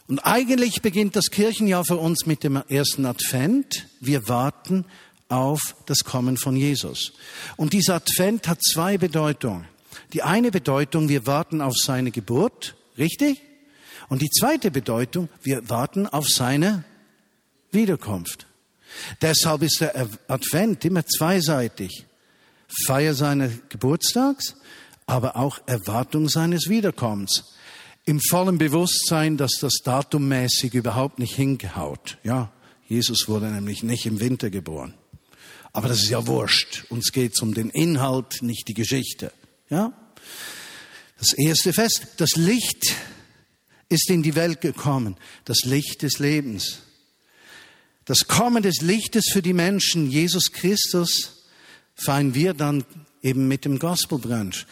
Und 0.08 0.20
eigentlich 0.20 0.82
beginnt 0.82 1.16
das 1.16 1.30
Kirchenjahr 1.30 1.86
für 1.86 1.98
uns 1.98 2.26
mit 2.26 2.44
dem 2.44 2.64
ersten 2.68 3.06
Advent. 3.06 3.86
Wir 4.00 4.28
warten 4.28 4.86
auf 5.28 5.76
das 5.86 6.04
Kommen 6.04 6.36
von 6.36 6.56
Jesus. 6.56 7.14
Und 7.58 7.74
dieser 7.74 7.96
Advent 7.96 8.48
hat 8.48 8.60
zwei 8.64 8.98
Bedeutungen. 8.98 9.68
Die 10.14 10.24
eine 10.24 10.50
Bedeutung, 10.50 11.10
wir 11.10 11.28
warten 11.28 11.62
auf 11.62 11.76
seine 11.78 12.10
Geburt, 12.10 12.76
richtig? 12.98 13.40
Und 14.10 14.22
die 14.22 14.30
zweite 14.30 14.72
Bedeutung, 14.72 15.30
wir 15.44 15.70
warten 15.70 16.08
auf 16.08 16.28
seine 16.28 16.84
Wiederkunft. 17.72 18.48
Deshalb 19.22 19.62
ist 19.62 19.82
der 19.82 20.10
Advent 20.28 20.84
immer 20.84 21.06
zweiseitig. 21.06 22.06
Feier 22.86 23.14
seines 23.14 23.52
Geburtstags, 23.70 24.56
aber 25.06 25.36
auch 25.36 25.60
Erwartung 25.68 26.28
seines 26.28 26.70
Wiederkommens. 26.70 27.44
Im 28.06 28.20
vollen 28.20 28.58
Bewusstsein, 28.58 29.38
dass 29.38 29.54
das 29.60 29.74
datummäßig 29.84 30.74
überhaupt 30.74 31.20
nicht 31.20 31.36
hingehaut. 31.36 32.18
Ja, 32.24 32.52
Jesus 32.88 33.28
wurde 33.28 33.48
nämlich 33.48 33.84
nicht 33.84 34.08
im 34.08 34.20
Winter 34.20 34.50
geboren. 34.50 34.96
Aber 35.74 35.88
das 35.88 36.00
ist 36.00 36.10
ja 36.10 36.26
wurscht. 36.26 36.86
Uns 36.90 37.12
geht 37.12 37.34
es 37.34 37.42
um 37.42 37.54
den 37.54 37.70
Inhalt, 37.70 38.42
nicht 38.42 38.68
die 38.68 38.74
Geschichte. 38.74 39.32
Ja? 39.70 39.94
Das 41.20 41.34
erste 41.34 41.74
Fest, 41.74 42.08
das 42.18 42.32
Licht 42.36 42.96
ist 43.90 44.10
in 44.10 44.24
die 44.24 44.36
Welt 44.36 44.62
gekommen, 44.62 45.18
das 45.46 45.66
Licht 45.66 46.04
des 46.04 46.20
Lebens. 46.20 46.80
Das 48.06 48.28
Kommen 48.28 48.64
des 48.64 48.82
Lichtes 48.82 49.30
für 49.32 49.42
die 49.42 49.54
Menschen, 49.54 50.10
Jesus 50.10 50.52
Christus, 50.52 51.44
feiern 51.96 52.34
wir 52.34 52.54
dann 52.54 52.86
eben 53.22 53.48
mit 53.48 53.66
dem 53.66 53.80
Gospel 53.80 54.20
Brunch. 54.20 54.66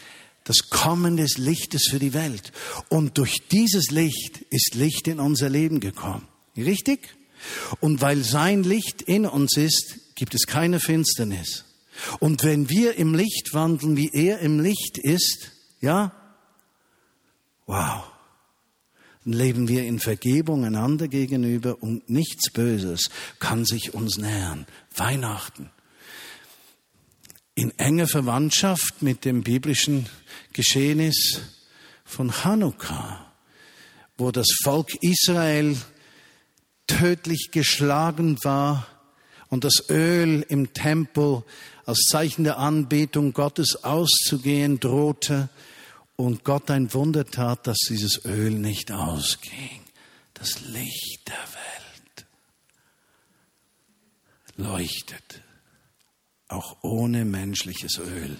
Das 0.43 0.69
Kommen 0.69 1.17
des 1.17 1.37
Lichtes 1.37 1.87
für 1.89 1.99
die 1.99 2.13
Welt. 2.13 2.53
Und 2.89 3.17
durch 3.17 3.47
dieses 3.51 3.91
Licht 3.91 4.41
ist 4.49 4.75
Licht 4.75 5.07
in 5.07 5.19
unser 5.19 5.49
Leben 5.49 5.79
gekommen. 5.79 6.27
Richtig? 6.55 7.15
Und 7.79 8.01
weil 8.01 8.23
sein 8.23 8.63
Licht 8.63 9.01
in 9.01 9.25
uns 9.25 9.57
ist, 9.57 10.15
gibt 10.15 10.33
es 10.33 10.47
keine 10.47 10.79
Finsternis. 10.79 11.65
Und 12.19 12.43
wenn 12.43 12.69
wir 12.69 12.95
im 12.95 13.13
Licht 13.13 13.53
wandeln, 13.53 13.97
wie 13.97 14.09
er 14.13 14.39
im 14.39 14.59
Licht 14.59 14.97
ist, 14.97 15.51
ja, 15.81 16.13
wow, 17.65 18.03
leben 19.33 19.67
wir 19.67 19.83
in 19.83 19.99
Vergebung 19.99 20.65
einander 20.65 21.07
gegenüber 21.07 21.81
und 21.81 22.09
nichts 22.09 22.51
Böses 22.51 23.09
kann 23.39 23.65
sich 23.65 23.93
uns 23.93 24.17
nähern. 24.17 24.65
Weihnachten. 24.95 25.69
In 27.55 27.71
enger 27.79 28.07
Verwandtschaft 28.07 29.01
mit 29.01 29.25
dem 29.25 29.43
biblischen 29.43 30.07
Geschehnis 30.53 31.41
von 32.05 32.43
Hanukkah, 32.43 33.33
wo 34.17 34.31
das 34.31 34.47
Volk 34.63 34.89
Israel 35.01 35.75
tödlich 36.87 37.49
geschlagen 37.51 38.37
war 38.43 38.87
und 39.49 39.63
das 39.63 39.89
Öl 39.89 40.45
im 40.47 40.73
Tempel 40.73 41.43
als 41.85 41.99
Zeichen 42.09 42.43
der 42.43 42.57
Anbetung 42.57 43.33
Gottes 43.33 43.83
auszugehen 43.83 44.79
drohte 44.79 45.49
und 46.17 46.43
Gott 46.43 46.69
ein 46.71 46.93
Wunder 46.93 47.25
tat, 47.25 47.67
dass 47.67 47.77
dieses 47.87 48.25
Öl 48.25 48.51
nicht 48.51 48.91
ausging. 48.91 49.81
Das 50.33 50.59
Licht 50.61 51.27
der 51.27 51.35
Welt 51.35 52.25
leuchtet, 54.57 55.43
auch 56.47 56.77
ohne 56.81 57.23
menschliches 57.23 57.99
Öl, 57.99 58.35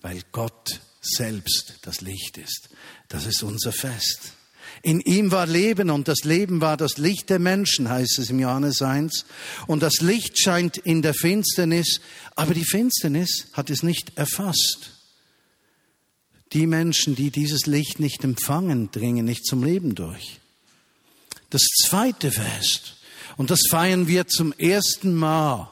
weil 0.00 0.20
Gott 0.32 0.80
selbst 1.00 1.78
das 1.82 2.00
Licht 2.00 2.36
ist. 2.36 2.68
Das 3.08 3.26
ist 3.26 3.42
unser 3.42 3.72
Fest. 3.72 4.32
In 4.82 5.00
ihm 5.00 5.30
war 5.30 5.46
Leben 5.46 5.90
und 5.90 6.08
das 6.08 6.24
Leben 6.24 6.60
war 6.60 6.76
das 6.76 6.98
Licht 6.98 7.30
der 7.30 7.38
Menschen, 7.38 7.88
heißt 7.88 8.18
es 8.18 8.30
im 8.30 8.40
Johannes 8.40 8.82
1. 8.82 9.24
Und 9.66 9.82
das 9.82 10.00
Licht 10.00 10.40
scheint 10.40 10.76
in 10.78 11.02
der 11.02 11.14
Finsternis, 11.14 12.00
aber 12.34 12.54
die 12.54 12.64
Finsternis 12.64 13.46
hat 13.52 13.70
es 13.70 13.82
nicht 13.82 14.16
erfasst. 14.16 14.97
Die 16.52 16.66
Menschen, 16.66 17.14
die 17.14 17.30
dieses 17.30 17.66
Licht 17.66 18.00
nicht 18.00 18.24
empfangen, 18.24 18.90
dringen 18.90 19.24
nicht 19.24 19.44
zum 19.44 19.62
Leben 19.62 19.94
durch. 19.94 20.40
Das 21.50 21.62
zweite 21.82 22.30
Fest, 22.30 22.96
und 23.36 23.50
das 23.50 23.60
feiern 23.70 24.08
wir 24.08 24.26
zum 24.26 24.52
ersten 24.52 25.14
Mal 25.14 25.70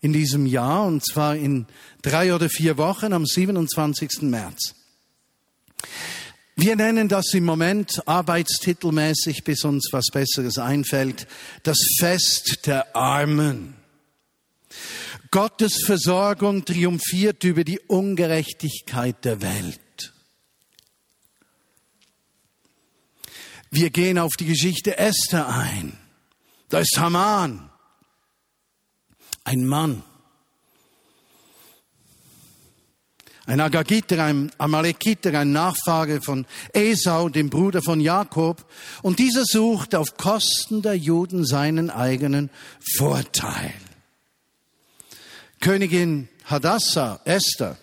in 0.00 0.12
diesem 0.12 0.46
Jahr, 0.46 0.86
und 0.86 1.04
zwar 1.04 1.36
in 1.36 1.66
drei 2.02 2.34
oder 2.34 2.48
vier 2.48 2.76
Wochen 2.76 3.12
am 3.12 3.26
27. 3.26 4.22
März. 4.22 4.74
Wir 6.54 6.74
nennen 6.74 7.08
das 7.08 7.34
im 7.34 7.44
Moment 7.44 8.06
arbeitstitelmäßig, 8.06 9.44
bis 9.44 9.64
uns 9.64 9.90
was 9.92 10.06
Besseres 10.12 10.58
einfällt, 10.58 11.28
das 11.62 11.78
Fest 11.98 12.66
der 12.66 12.96
Armen. 12.96 13.74
Gottes 15.30 15.84
Versorgung 15.84 16.64
triumphiert 16.64 17.44
über 17.44 17.62
die 17.62 17.78
Ungerechtigkeit 17.80 19.24
der 19.24 19.40
Welt. 19.40 19.80
Wir 23.70 23.90
gehen 23.90 24.18
auf 24.18 24.34
die 24.38 24.46
Geschichte 24.46 24.98
Esther 24.98 25.48
ein. 25.48 25.96
Da 26.68 26.80
ist 26.80 26.98
Haman, 26.98 27.70
ein 29.44 29.66
Mann, 29.66 30.02
ein 33.46 33.60
Agagiter, 33.60 34.22
ein 34.22 34.52
Amalekiter, 34.58 35.32
ein 35.38 35.52
Nachfahre 35.52 36.20
von 36.20 36.44
Esau, 36.74 37.30
dem 37.30 37.48
Bruder 37.48 37.80
von 37.80 37.98
Jakob. 37.98 38.70
Und 39.00 39.18
dieser 39.18 39.44
sucht 39.46 39.94
auf 39.94 40.18
Kosten 40.18 40.82
der 40.82 40.94
Juden 40.98 41.46
seinen 41.46 41.88
eigenen 41.88 42.50
Vorteil. 42.98 43.72
Königin 45.60 46.28
Hadassah, 46.44 47.20
Esther, 47.24 47.78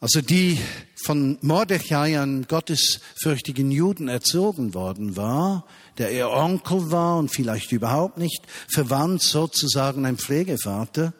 also 0.00 0.20
die 0.20 0.58
von 1.04 1.38
Mordechai, 1.42 2.20
einem 2.20 2.46
gottesfürchtigen 2.46 3.70
Juden, 3.70 4.08
erzogen 4.08 4.74
worden 4.74 5.16
war, 5.16 5.66
der 5.98 6.12
ihr 6.12 6.30
Onkel 6.30 6.90
war 6.90 7.18
und 7.18 7.30
vielleicht 7.30 7.72
überhaupt 7.72 8.18
nicht 8.18 8.42
verwandt, 8.68 9.22
sozusagen 9.22 10.06
ein 10.06 10.18
Pflegevater, 10.18 11.12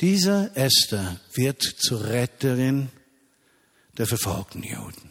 dieser 0.00 0.56
Esther 0.56 1.20
wird 1.34 1.62
zur 1.62 2.04
Retterin 2.04 2.88
der 3.96 4.06
verfolgten 4.06 4.62
Juden. 4.62 5.10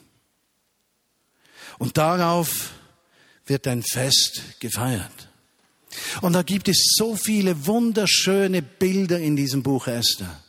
Und 1.78 1.98
darauf 1.98 2.72
wird 3.46 3.68
ein 3.68 3.84
Fest 3.84 4.42
gefeiert. 4.60 5.30
Und 6.22 6.34
da 6.34 6.44
gibt 6.44 6.70
es 6.70 6.94
so 6.96 7.16
viele 7.16 7.66
wunderschöne 7.66 8.62
Bilder 8.62 9.20
in 9.20 9.36
diesem 9.36 9.64
Buch 9.64 9.88
Esther. 9.88 10.42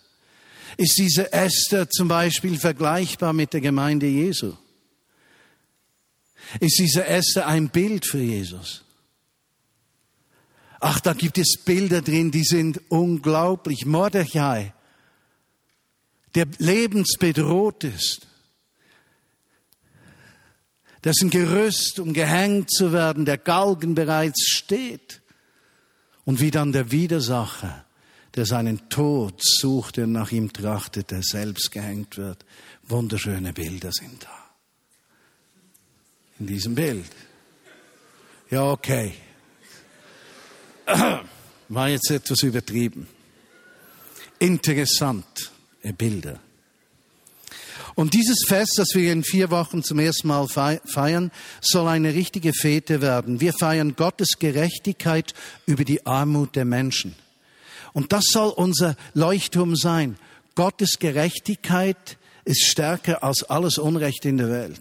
Ist 0.79 0.97
diese 0.97 1.33
Esther 1.33 1.91
zum 1.91 2.07
Beispiel 2.07 2.57
vergleichbar 2.57 3.33
mit 3.33 3.53
der 3.53 3.61
Gemeinde 3.61 4.07
Jesu? 4.07 4.55
Ist 6.61 6.79
diese 6.79 7.05
Esther 7.05 7.49
ein 7.49 7.69
Bild 7.69 8.07
für 8.07 8.21
Jesus? 8.21 8.85
Ach, 10.79 11.01
da 11.01 11.15
gibt 11.15 11.37
es 11.37 11.59
Bilder 11.65 12.01
drin, 12.01 12.31
die 12.31 12.45
sind 12.45 12.81
unglaublich. 12.89 13.87
Mordechai, 13.87 14.73
der 16.37 16.47
lebensbedroht 16.59 17.83
ist, 17.83 18.29
dessen 21.03 21.29
Gerüst, 21.29 21.99
um 21.99 22.13
gehängt 22.13 22.71
zu 22.71 22.93
werden, 22.93 23.25
der 23.25 23.39
Galgen 23.39 23.97
bereits 23.97 24.47
steht. 24.49 25.23
Und 26.25 26.41
wie 26.41 26.53
dann 26.53 26.71
der 26.71 26.93
Widersacher, 26.93 27.85
der 28.35 28.47
seinen 28.47 28.89
Tod 28.89 29.41
sucht 29.43 29.99
und 29.99 30.13
nach 30.13 30.33
ihm 30.33 30.53
trachtet, 30.53 31.11
der 31.11 31.23
selbst 31.23 31.71
gehängt 31.73 32.17
wird. 32.17 32.45
Wunderschöne 32.85 33.53
Bilder 33.53 33.93
sind 33.93 34.25
da. 34.25 34.51
In 36.39 36.47
diesem 36.47 36.75
Bild. 36.75 37.11
Ja, 38.51 38.71
okay. 38.71 39.15
War 41.69 41.89
jetzt 41.89 42.11
etwas 42.11 42.43
übertrieben. 42.43 43.09
Interessant, 44.39 45.53
Bilder. 45.97 46.41
Und 47.95 48.15
dieses 48.15 48.45
Fest, 48.47 48.75
das 48.77 48.91
wir 48.95 49.13
in 49.13 49.25
vier 49.25 49.51
Wochen 49.51 49.83
zum 49.83 49.99
ersten 49.99 50.29
Mal 50.29 50.47
feiern, 50.47 51.33
soll 51.61 51.89
eine 51.89 52.15
richtige 52.15 52.53
Fete 52.53 53.01
werden. 53.03 53.41
Wir 53.41 53.53
feiern 53.53 53.97
Gottes 53.97 54.39
Gerechtigkeit 54.39 55.35
über 55.67 55.85
die 55.85 56.07
Armut 56.07 56.55
der 56.55 56.65
Menschen. 56.65 57.17
Und 57.93 58.13
das 58.13 58.25
soll 58.31 58.51
unser 58.51 58.97
Leuchtturm 59.15 59.77
sein. 59.77 60.19
Gottes 60.55 60.99
Gerechtigkeit 60.99 62.19
ist 62.45 62.65
stärker 62.67 63.23
als 63.23 63.45
alles 63.45 63.79
Unrecht 63.79 64.25
in 64.25 64.39
der 64.39 64.51
Welt. 64.51 64.81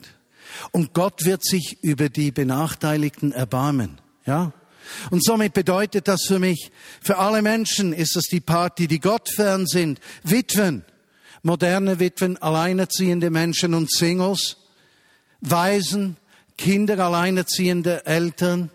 Und 0.71 0.93
Gott 0.93 1.25
wird 1.25 1.43
sich 1.45 1.77
über 1.83 2.09
die 2.09 2.31
Benachteiligten 2.31 3.31
erbarmen. 3.31 3.99
Ja? 4.25 4.53
Und 5.11 5.23
somit 5.23 5.53
bedeutet 5.53 6.07
das 6.07 6.23
für 6.25 6.39
mich, 6.39 6.71
für 7.01 7.17
alle 7.17 7.41
Menschen 7.41 7.93
ist 7.93 8.15
das 8.15 8.25
die 8.25 8.39
Party, 8.39 8.87
die 8.87 8.99
Gott 8.99 9.29
fern 9.29 9.67
sind. 9.67 9.99
Witwen, 10.23 10.85
moderne 11.43 11.99
Witwen, 11.99 12.37
alleinerziehende 12.37 13.29
Menschen 13.29 13.73
und 13.73 13.91
Singles, 13.91 14.57
Waisen, 15.41 16.17
Kinder, 16.57 16.97
alleinerziehende 16.99 18.05
Eltern, 18.05 18.71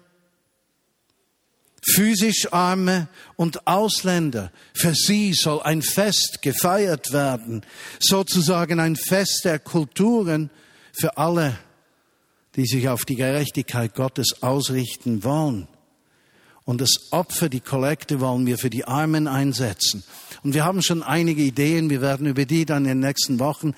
physisch 1.83 2.53
Arme 2.53 3.09
und 3.37 3.67
Ausländer. 3.67 4.53
Für 4.75 4.95
sie 4.95 5.35
soll 5.35 5.61
ein 5.63 5.83
Fest 5.83 6.41
gefeiert 6.43 7.13
werden, 7.13 7.63
sozusagen 7.99 8.81
ein 8.81 8.97
Fest 8.97 9.43
der 9.45 9.59
Kulturen 9.59 10.51
für 10.93 11.17
alle, 11.17 11.59
die 12.57 12.67
sich 12.67 12.89
auf 12.89 13.05
die 13.05 13.17
Gerechtigkeit 13.17 13.95
Gottes 13.95 14.43
ausrichten 14.43 15.25
wollen. 15.25 15.67
Und 16.65 16.81
das 16.81 16.95
Opfer, 17.11 17.49
die 17.49 17.61
Kollekte 17.61 18.21
wollen 18.21 18.47
wir 18.47 18.57
für 18.57 18.71
die 18.71 18.85
Armen 18.85 19.27
einsetzen. 19.27 20.05
Und 20.45 20.55
wir 20.55 20.65
haben 20.65 20.81
schon 20.81 21.03
einige 21.03 21.43
Ideen, 21.43 21.91
wir 21.91 22.01
werden 22.01 22.27
über 22.27 22.45
die 22.45 22.65
dann 22.65 22.85
in 22.85 23.01
den 23.01 23.01
nächsten 23.01 23.41
Wochen 23.41 23.75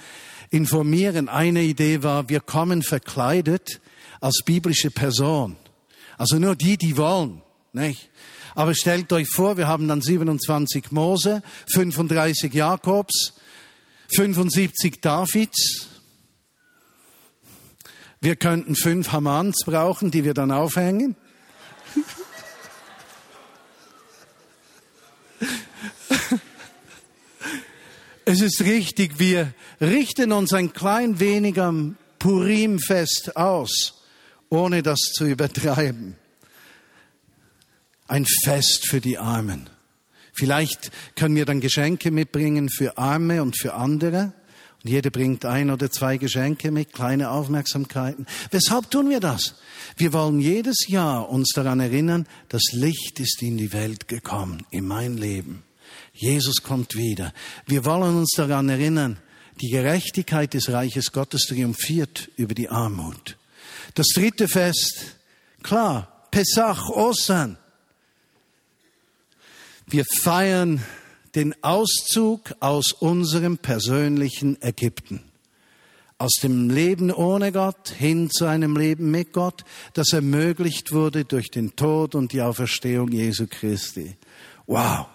informieren. 0.50 1.30
Eine 1.30 1.62
Idee 1.62 2.02
war, 2.02 2.28
wir 2.28 2.40
kommen 2.40 2.82
verkleidet 2.82 3.80
als 4.20 4.42
biblische 4.44 4.90
Person. 4.90 5.56
Also 6.18 6.38
nur 6.38 6.56
die, 6.56 6.76
die 6.76 6.98
wollen. 6.98 7.40
Nicht? 7.74 8.08
Aber 8.54 8.72
stellt 8.72 9.12
euch 9.12 9.28
vor, 9.28 9.56
wir 9.56 9.66
haben 9.66 9.88
dann 9.88 10.00
27 10.00 10.92
Mose, 10.92 11.42
35 11.72 12.54
Jakobs, 12.54 13.34
75 14.14 15.00
Davids. 15.00 15.88
Wir 18.20 18.36
könnten 18.36 18.76
fünf 18.76 19.10
Hamans 19.10 19.64
brauchen, 19.66 20.12
die 20.12 20.22
wir 20.24 20.34
dann 20.34 20.50
aufhängen. 20.50 21.16
Es 28.26 28.40
ist 28.40 28.62
richtig, 28.62 29.18
wir 29.18 29.52
richten 29.82 30.32
uns 30.32 30.54
ein 30.54 30.72
klein 30.72 31.20
wenig 31.20 31.60
am 31.60 31.98
Purimfest 32.18 33.36
aus, 33.36 34.02
ohne 34.48 34.82
das 34.82 34.98
zu 35.12 35.26
übertreiben. 35.26 36.16
Ein 38.06 38.26
Fest 38.44 38.88
für 38.88 39.00
die 39.00 39.18
Armen. 39.18 39.70
Vielleicht 40.34 40.90
können 41.16 41.36
wir 41.36 41.44
dann 41.44 41.60
Geschenke 41.60 42.10
mitbringen 42.10 42.68
für 42.68 42.98
Arme 42.98 43.42
und 43.42 43.56
für 43.58 43.74
andere. 43.74 44.32
Und 44.82 44.90
jeder 44.90 45.10
bringt 45.10 45.46
ein 45.46 45.70
oder 45.70 45.90
zwei 45.90 46.18
Geschenke 46.18 46.70
mit, 46.70 46.92
kleine 46.92 47.30
Aufmerksamkeiten. 47.30 48.26
Weshalb 48.50 48.90
tun 48.90 49.08
wir 49.08 49.20
das? 49.20 49.54
Wir 49.96 50.12
wollen 50.12 50.40
jedes 50.40 50.88
Jahr 50.88 51.30
uns 51.30 51.52
daran 51.54 51.80
erinnern, 51.80 52.26
das 52.48 52.62
Licht 52.72 53.18
ist 53.20 53.42
in 53.42 53.56
die 53.56 53.72
Welt 53.72 54.08
gekommen, 54.08 54.66
in 54.70 54.86
mein 54.86 55.16
Leben. 55.16 55.62
Jesus 56.12 56.62
kommt 56.62 56.96
wieder. 56.96 57.32
Wir 57.66 57.84
wollen 57.84 58.16
uns 58.16 58.32
daran 58.36 58.68
erinnern, 58.68 59.18
die 59.60 59.70
Gerechtigkeit 59.70 60.52
des 60.52 60.70
Reiches 60.70 61.12
Gottes 61.12 61.46
triumphiert 61.46 62.28
über 62.36 62.54
die 62.54 62.68
Armut. 62.68 63.38
Das 63.94 64.08
dritte 64.14 64.48
Fest, 64.48 65.16
klar, 65.62 66.28
Pesach, 66.30 66.90
Ostern. 66.90 67.56
Wir 69.86 70.04
feiern 70.22 70.82
den 71.34 71.54
Auszug 71.62 72.54
aus 72.60 72.92
unserem 72.92 73.58
persönlichen 73.58 74.60
Ägypten. 74.62 75.22
Aus 76.16 76.34
dem 76.42 76.70
Leben 76.70 77.12
ohne 77.12 77.52
Gott 77.52 77.90
hin 77.90 78.30
zu 78.30 78.46
einem 78.46 78.76
Leben 78.76 79.10
mit 79.10 79.32
Gott, 79.32 79.64
das 79.94 80.12
ermöglicht 80.12 80.92
wurde 80.92 81.24
durch 81.24 81.50
den 81.50 81.76
Tod 81.76 82.14
und 82.14 82.32
die 82.32 82.40
Auferstehung 82.40 83.10
Jesu 83.10 83.46
Christi. 83.48 84.16
Wow. 84.66 85.06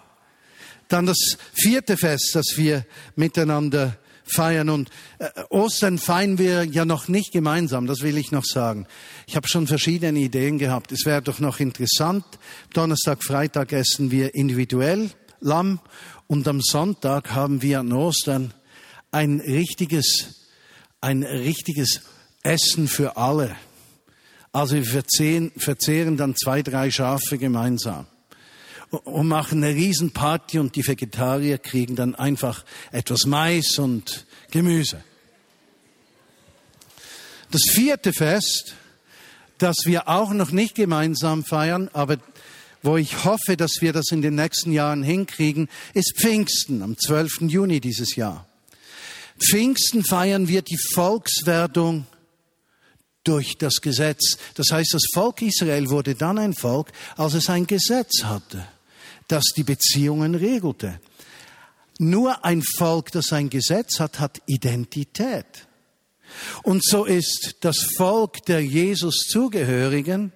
Dann 0.88 1.06
das 1.06 1.38
vierte 1.52 1.96
Fest, 1.96 2.30
das 2.34 2.56
wir 2.56 2.84
miteinander 3.16 3.96
feiern. 4.32 4.68
Und 4.68 4.90
äh, 5.18 5.28
Ostern 5.50 5.98
feiern 5.98 6.38
wir 6.38 6.64
ja 6.64 6.84
noch 6.84 7.08
nicht 7.08 7.32
gemeinsam, 7.32 7.86
das 7.86 8.02
will 8.02 8.16
ich 8.16 8.32
noch 8.32 8.44
sagen. 8.44 8.86
Ich 9.26 9.36
habe 9.36 9.48
schon 9.48 9.66
verschiedene 9.66 10.18
Ideen 10.18 10.58
gehabt. 10.58 10.92
Es 10.92 11.04
wäre 11.06 11.22
doch 11.22 11.40
noch 11.40 11.60
interessant. 11.60 12.24
Donnerstag, 12.72 13.22
Freitag 13.24 13.72
essen 13.72 14.10
wir 14.10 14.34
individuell 14.34 15.10
Lamm 15.40 15.80
und 16.26 16.46
am 16.48 16.60
Sonntag 16.60 17.32
haben 17.32 17.62
wir 17.62 17.80
an 17.80 17.92
Ostern 17.92 18.52
ein 19.10 19.40
richtiges, 19.40 20.48
ein 21.00 21.22
richtiges 21.22 22.02
Essen 22.42 22.88
für 22.88 23.16
alle. 23.16 23.56
Also 24.52 24.76
wir 24.76 24.84
verzehren, 24.84 25.50
verzehren 25.56 26.16
dann 26.16 26.36
zwei, 26.36 26.62
drei 26.62 26.90
Schafe 26.90 27.38
gemeinsam 27.38 28.06
und 28.90 29.28
machen 29.28 29.62
eine 29.62 29.74
Riesenparty 29.74 30.58
und 30.58 30.74
die 30.74 30.86
Vegetarier 30.86 31.58
kriegen 31.58 31.94
dann 31.94 32.14
einfach 32.14 32.64
etwas 32.90 33.24
Mais 33.24 33.78
und 33.78 34.26
Gemüse. 34.50 35.02
Das 37.50 37.62
vierte 37.72 38.12
Fest, 38.12 38.74
das 39.58 39.76
wir 39.84 40.08
auch 40.08 40.32
noch 40.32 40.50
nicht 40.50 40.74
gemeinsam 40.74 41.44
feiern, 41.44 41.88
aber 41.92 42.18
wo 42.82 42.96
ich 42.96 43.24
hoffe, 43.24 43.56
dass 43.56 43.80
wir 43.80 43.92
das 43.92 44.10
in 44.10 44.22
den 44.22 44.34
nächsten 44.34 44.72
Jahren 44.72 45.02
hinkriegen, 45.02 45.68
ist 45.94 46.14
Pfingsten 46.18 46.82
am 46.82 46.96
12. 46.96 47.42
Juni 47.42 47.80
dieses 47.80 48.16
Jahr. 48.16 48.46
Pfingsten 49.38 50.04
feiern 50.04 50.48
wir 50.48 50.62
die 50.62 50.78
Volkswerdung 50.94 52.06
durch 53.22 53.58
das 53.58 53.80
Gesetz. 53.82 54.38
Das 54.54 54.68
heißt, 54.70 54.94
das 54.94 55.02
Volk 55.12 55.42
Israel 55.42 55.90
wurde 55.90 56.14
dann 56.14 56.38
ein 56.38 56.54
Volk, 56.54 56.90
als 57.16 57.34
es 57.34 57.50
ein 57.50 57.66
Gesetz 57.66 58.24
hatte 58.24 58.66
das 59.30 59.44
die 59.56 59.64
Beziehungen 59.64 60.34
regelte. 60.34 61.00
Nur 61.98 62.44
ein 62.44 62.62
Volk, 62.62 63.12
das 63.12 63.32
ein 63.32 63.50
Gesetz 63.50 64.00
hat, 64.00 64.20
hat 64.20 64.40
Identität. 64.46 65.68
Und 66.62 66.84
so 66.84 67.04
ist 67.04 67.56
das 67.60 67.86
Volk 67.96 68.44
der 68.46 68.64
Jesus 68.64 69.26
zugehörigen, 69.28 70.32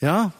ja, 0.00 0.32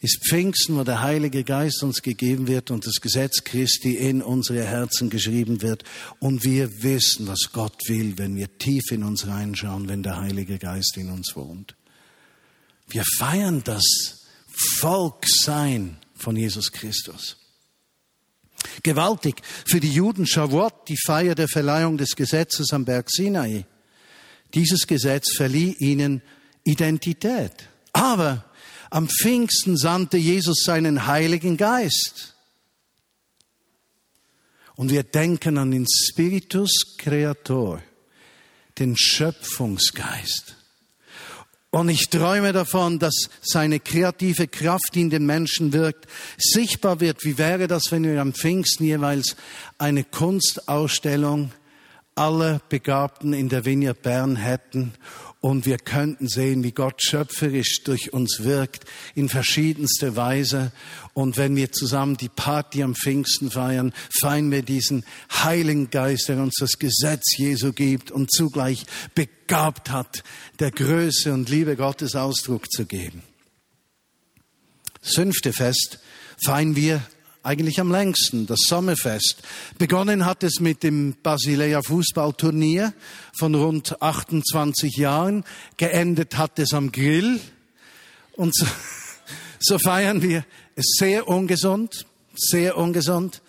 ist 0.00 0.26
Pfingsten, 0.28 0.76
wo 0.76 0.84
der 0.84 1.02
Heilige 1.02 1.42
Geist 1.42 1.82
uns 1.82 2.02
gegeben 2.02 2.46
wird 2.46 2.70
und 2.70 2.86
das 2.86 3.00
Gesetz 3.00 3.44
Christi 3.44 3.94
in 3.96 4.22
unsere 4.22 4.64
Herzen 4.64 5.10
geschrieben 5.10 5.62
wird. 5.62 5.84
Und 6.20 6.44
wir 6.44 6.82
wissen, 6.82 7.26
was 7.26 7.50
Gott 7.52 7.76
will, 7.88 8.18
wenn 8.18 8.36
wir 8.36 8.58
tief 8.58 8.90
in 8.90 9.02
uns 9.02 9.26
reinschauen, 9.26 9.88
wenn 9.88 10.02
der 10.02 10.20
Heilige 10.20 10.58
Geist 10.58 10.96
in 10.96 11.10
uns 11.10 11.34
wohnt. 11.34 11.76
Wir 12.88 13.04
feiern 13.18 13.62
das 13.64 14.26
Volksein 14.78 15.98
von 16.16 16.36
Jesus 16.36 16.72
Christus. 16.72 17.36
Gewaltig 18.82 19.42
für 19.66 19.80
die 19.80 19.92
Juden 19.92 20.26
Shavuot, 20.26 20.88
die 20.88 20.96
Feier 20.96 21.34
der 21.34 21.48
Verleihung 21.48 21.98
des 21.98 22.16
Gesetzes 22.16 22.72
am 22.72 22.84
Berg 22.84 23.10
Sinai. 23.10 23.66
Dieses 24.54 24.86
Gesetz 24.86 25.36
verlieh 25.36 25.72
ihnen 25.78 26.22
Identität. 26.64 27.68
Aber 27.92 28.44
am 28.90 29.08
Pfingsten 29.08 29.76
sandte 29.76 30.16
Jesus 30.16 30.62
seinen 30.64 31.06
Heiligen 31.06 31.56
Geist. 31.56 32.34
Und 34.74 34.90
wir 34.90 35.02
denken 35.02 35.58
an 35.58 35.70
den 35.70 35.86
Spiritus 35.88 36.96
Creator, 36.98 37.82
den 38.78 38.96
Schöpfungsgeist. 38.96 40.55
Und 41.76 41.90
ich 41.90 42.08
träume 42.08 42.54
davon, 42.54 42.98
dass 42.98 43.28
seine 43.42 43.80
kreative 43.80 44.48
Kraft 44.48 44.96
in 44.96 45.10
den 45.10 45.26
Menschen 45.26 45.74
wirkt, 45.74 46.06
sichtbar 46.38 47.00
wird. 47.00 47.22
Wie 47.22 47.36
wäre 47.36 47.68
das, 47.68 47.92
wenn 47.92 48.02
wir 48.02 48.18
am 48.18 48.32
Pfingsten 48.32 48.84
jeweils 48.84 49.36
eine 49.76 50.02
Kunstausstellung 50.02 51.52
aller 52.14 52.62
Begabten 52.70 53.34
in 53.34 53.50
der 53.50 53.66
Vineyard 53.66 54.00
Bern 54.00 54.36
hätten 54.36 54.94
und 55.46 55.64
wir 55.64 55.78
könnten 55.78 56.26
sehen, 56.26 56.64
wie 56.64 56.72
Gott 56.72 57.00
schöpferisch 57.00 57.84
durch 57.84 58.12
uns 58.12 58.42
wirkt 58.42 58.84
in 59.14 59.28
verschiedenster 59.28 60.16
Weise. 60.16 60.72
Und 61.14 61.36
wenn 61.36 61.54
wir 61.54 61.70
zusammen 61.70 62.16
die 62.16 62.28
Party 62.28 62.82
am 62.82 62.96
Pfingsten 62.96 63.52
feiern, 63.52 63.94
feiern 64.10 64.50
wir 64.50 64.62
diesen 64.62 65.04
Heiligen 65.32 65.88
Geist, 65.90 66.28
der 66.28 66.38
uns 66.38 66.56
das 66.58 66.80
Gesetz 66.80 67.36
Jesu 67.36 67.72
gibt 67.72 68.10
und 68.10 68.32
zugleich 68.32 68.86
begabt 69.14 69.90
hat, 69.90 70.24
der 70.58 70.72
Größe 70.72 71.32
und 71.32 71.48
Liebe 71.48 71.76
Gottes 71.76 72.16
Ausdruck 72.16 72.68
zu 72.68 72.84
geben. 72.84 73.22
Das 75.00 75.14
fünfte 75.14 75.52
Fest 75.52 76.00
feiern 76.44 76.74
wir 76.74 77.06
eigentlich 77.46 77.78
am 77.78 77.92
längsten, 77.92 78.46
das 78.46 78.58
Sommerfest. 78.66 79.42
Begonnen 79.78 80.26
hat 80.26 80.42
es 80.42 80.58
mit 80.58 80.82
dem 80.82 81.14
Basilea 81.22 81.80
Fußballturnier 81.80 82.92
von 83.38 83.54
rund 83.54 84.02
28 84.02 84.96
Jahren. 84.96 85.44
Geendet 85.76 86.36
hat 86.36 86.58
es 86.58 86.74
am 86.74 86.90
Grill. 86.90 87.40
Und 88.32 88.54
so, 88.54 88.66
so 89.60 89.78
feiern 89.78 90.22
wir 90.22 90.44
es 90.74 90.96
sehr 90.98 91.28
ungesund, 91.28 92.06
sehr 92.34 92.76
ungesund. 92.76 93.42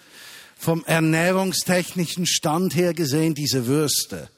Vom 0.60 0.83
ernährungstechnischen 0.86 2.25
Stand 2.25 2.75
her 2.75 2.93
gesehen, 2.93 3.33
diese 3.33 3.65
Würste. 3.65 4.29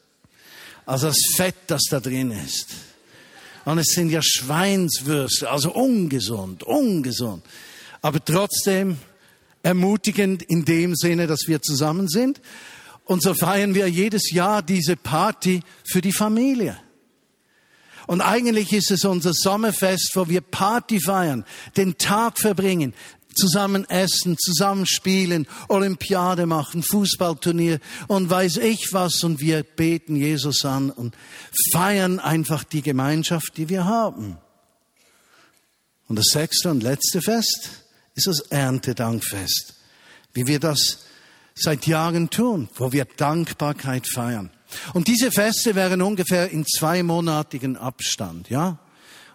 Also 0.86 1.08
das 1.08 1.18
Fett, 1.36 1.54
das 1.66 1.82
da 1.90 2.00
drin 2.00 2.30
ist. 2.30 2.68
Und 3.66 3.78
es 3.78 3.88
sind 3.88 4.10
ja 4.10 4.20
Schweinswürste, 4.22 5.50
also 5.50 5.72
ungesund, 5.72 6.62
ungesund. 6.62 7.44
Aber 8.02 8.24
trotzdem 8.24 8.98
ermutigend 9.62 10.42
in 10.42 10.64
dem 10.64 10.94
Sinne, 10.94 11.26
dass 11.26 11.46
wir 11.46 11.62
zusammen 11.62 12.08
sind. 12.08 12.40
Und 13.04 13.22
so 13.22 13.34
feiern 13.34 13.74
wir 13.74 13.88
jedes 13.88 14.30
Jahr 14.30 14.62
diese 14.62 14.96
Party 14.96 15.62
für 15.84 16.00
die 16.00 16.12
Familie. 16.12 16.78
Und 18.06 18.20
eigentlich 18.20 18.72
ist 18.72 18.90
es 18.90 19.04
unser 19.04 19.32
Sommerfest, 19.32 20.12
wo 20.14 20.28
wir 20.28 20.40
Party 20.40 21.00
feiern, 21.00 21.44
den 21.76 21.96
Tag 21.98 22.38
verbringen, 22.38 22.94
zusammen 23.34 23.88
essen, 23.88 24.36
zusammen 24.38 24.86
spielen, 24.86 25.46
Olympiade 25.68 26.46
machen, 26.46 26.82
Fußballturnier 26.82 27.78
und 28.08 28.30
weiß 28.30 28.58
ich 28.58 28.92
was. 28.92 29.22
Und 29.22 29.40
wir 29.40 29.62
beten 29.62 30.16
Jesus 30.16 30.64
an 30.64 30.90
und 30.90 31.16
feiern 31.72 32.18
einfach 32.18 32.64
die 32.64 32.82
Gemeinschaft, 32.82 33.56
die 33.56 33.68
wir 33.68 33.84
haben. 33.84 34.38
Und 36.08 36.16
das 36.16 36.26
sechste 36.32 36.70
und 36.70 36.82
letzte 36.82 37.22
Fest 37.22 37.84
ist 38.26 38.40
das 38.40 38.50
Erntedankfest, 38.50 39.74
wie 40.34 40.46
wir 40.46 40.60
das 40.60 41.06
seit 41.54 41.86
Jahren 41.86 42.30
tun, 42.30 42.68
wo 42.74 42.92
wir 42.92 43.04
Dankbarkeit 43.04 44.06
feiern. 44.06 44.50
Und 44.94 45.08
diese 45.08 45.30
Feste 45.30 45.74
wären 45.74 46.02
ungefähr 46.02 46.50
in 46.50 46.64
zweimonatigen 46.64 47.76
Abstand, 47.76 48.50
ja? 48.50 48.78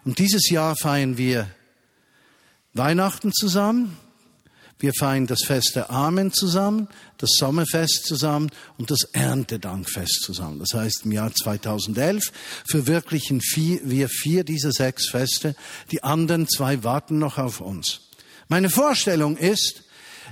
Und 0.04 0.18
dieses 0.18 0.48
Jahr 0.50 0.76
feiern 0.76 1.18
wir 1.18 1.50
Weihnachten 2.74 3.32
zusammen, 3.32 3.96
wir 4.78 4.92
feiern 4.98 5.26
das 5.26 5.42
Fest 5.42 5.72
der 5.74 5.90
Armen 5.90 6.32
zusammen, 6.32 6.88
das 7.16 7.30
Sommerfest 7.38 8.04
zusammen 8.04 8.50
und 8.76 8.90
das 8.90 9.04
Erntedankfest 9.12 10.22
zusammen. 10.22 10.58
Das 10.58 10.74
heißt, 10.74 11.06
im 11.06 11.12
Jahr 11.12 11.32
2011 11.34 12.30
verwirklichen 12.68 13.40
wir 13.40 14.08
vier 14.08 14.44
dieser 14.44 14.72
sechs 14.72 15.08
Feste. 15.08 15.56
Die 15.90 16.04
anderen 16.04 16.46
zwei 16.46 16.84
warten 16.84 17.18
noch 17.18 17.38
auf 17.38 17.60
uns. 17.60 18.05
Meine 18.48 18.70
Vorstellung 18.70 19.36
ist, 19.36 19.82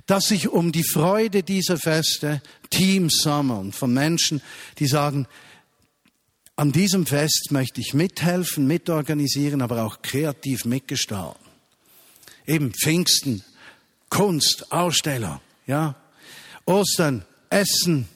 dass 0.07 0.29
sich 0.29 0.49
um 0.49 0.73
die 0.73 0.85
Freude 0.85 1.43
dieser 1.43 1.79
Feste 1.79 2.43
Teams 2.71 3.23
sammeln 3.23 3.73
von 3.73 3.93
Menschen, 3.93 4.43
die 4.79 4.87
sagen, 4.87 5.27
an 6.57 6.71
diesem 6.71 7.07
Fest 7.07 7.49
möchte 7.51 7.81
ich 7.81 7.95
mithelfen, 7.95 8.67
mitorganisieren, 8.67 9.61
aber 9.61 9.85
auch 9.85 10.03
kreativ 10.03 10.65
mitgestalten. 10.65 11.45
Eben 12.47 12.73
Pfingsten, 12.73 13.43
Kunst, 14.09 14.71
Aussteller, 14.71 15.41
ja. 15.67 15.97
Ostern, 16.67 17.25
Essen, 17.51 18.09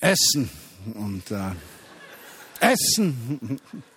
Essen 0.00 0.50
und 0.94 1.30
äh, 1.30 1.52
Essen 2.60 3.60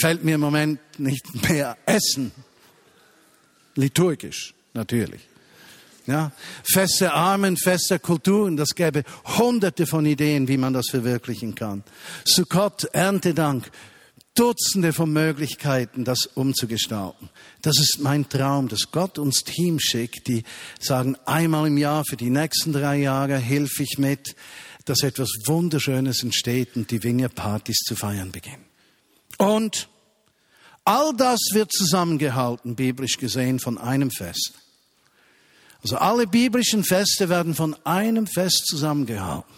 fällt 0.00 0.24
mir 0.24 0.36
im 0.36 0.40
Moment 0.40 0.80
nicht 0.98 1.48
mehr 1.48 1.76
Essen. 1.86 2.32
Liturgisch, 3.74 4.54
natürlich. 4.74 5.22
Ja, 6.06 6.32
feste 6.64 7.12
Armen, 7.12 7.58
feste 7.58 7.98
Kulturen, 7.98 8.56
das 8.56 8.74
gäbe 8.74 9.04
hunderte 9.36 9.86
von 9.86 10.06
Ideen, 10.06 10.48
wie 10.48 10.56
man 10.56 10.72
das 10.72 10.88
verwirklichen 10.88 11.54
kann. 11.54 11.84
Sukkot, 12.24 12.84
Erntedank, 12.94 13.70
Dutzende 14.34 14.92
von 14.92 15.12
Möglichkeiten, 15.12 16.04
das 16.04 16.24
umzugestalten. 16.26 17.28
Das 17.60 17.78
ist 17.78 17.98
mein 18.00 18.28
Traum, 18.28 18.68
dass 18.68 18.92
Gott 18.92 19.18
uns 19.18 19.42
Teams 19.42 19.82
schickt, 19.82 20.28
die 20.28 20.44
sagen, 20.78 21.16
einmal 21.26 21.66
im 21.66 21.76
Jahr 21.76 22.04
für 22.08 22.16
die 22.16 22.30
nächsten 22.30 22.72
drei 22.72 22.98
Jahre 22.98 23.36
helfe 23.36 23.82
ich 23.82 23.98
mit, 23.98 24.34
dass 24.84 25.02
etwas 25.02 25.28
Wunderschönes 25.44 26.22
entsteht 26.22 26.76
und 26.76 26.90
die 26.90 27.02
Vineyard-Partys 27.02 27.78
zu 27.78 27.96
feiern 27.96 28.30
beginnen. 28.32 28.67
Und 29.38 29.88
all 30.84 31.14
das 31.16 31.40
wird 31.52 31.72
zusammengehalten, 31.72 32.76
biblisch 32.76 33.16
gesehen, 33.16 33.58
von 33.60 33.78
einem 33.78 34.10
Fest. 34.10 34.52
Also 35.82 35.96
alle 35.96 36.26
biblischen 36.26 36.84
Feste 36.84 37.28
werden 37.28 37.54
von 37.54 37.74
einem 37.86 38.26
Fest 38.26 38.66
zusammengehalten. 38.66 39.54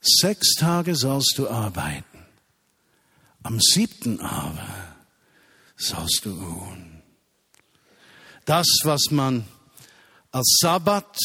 Sechs 0.00 0.54
Tage 0.54 0.96
sollst 0.96 1.34
du 1.36 1.48
arbeiten. 1.48 2.24
Am 3.42 3.60
siebten 3.60 4.20
aber 4.20 4.96
sollst 5.76 6.24
du 6.24 6.30
ruhen. 6.30 7.02
Das, 8.46 8.66
was 8.84 9.10
man 9.10 9.44
als 10.32 10.58
Sabbat 10.60 11.16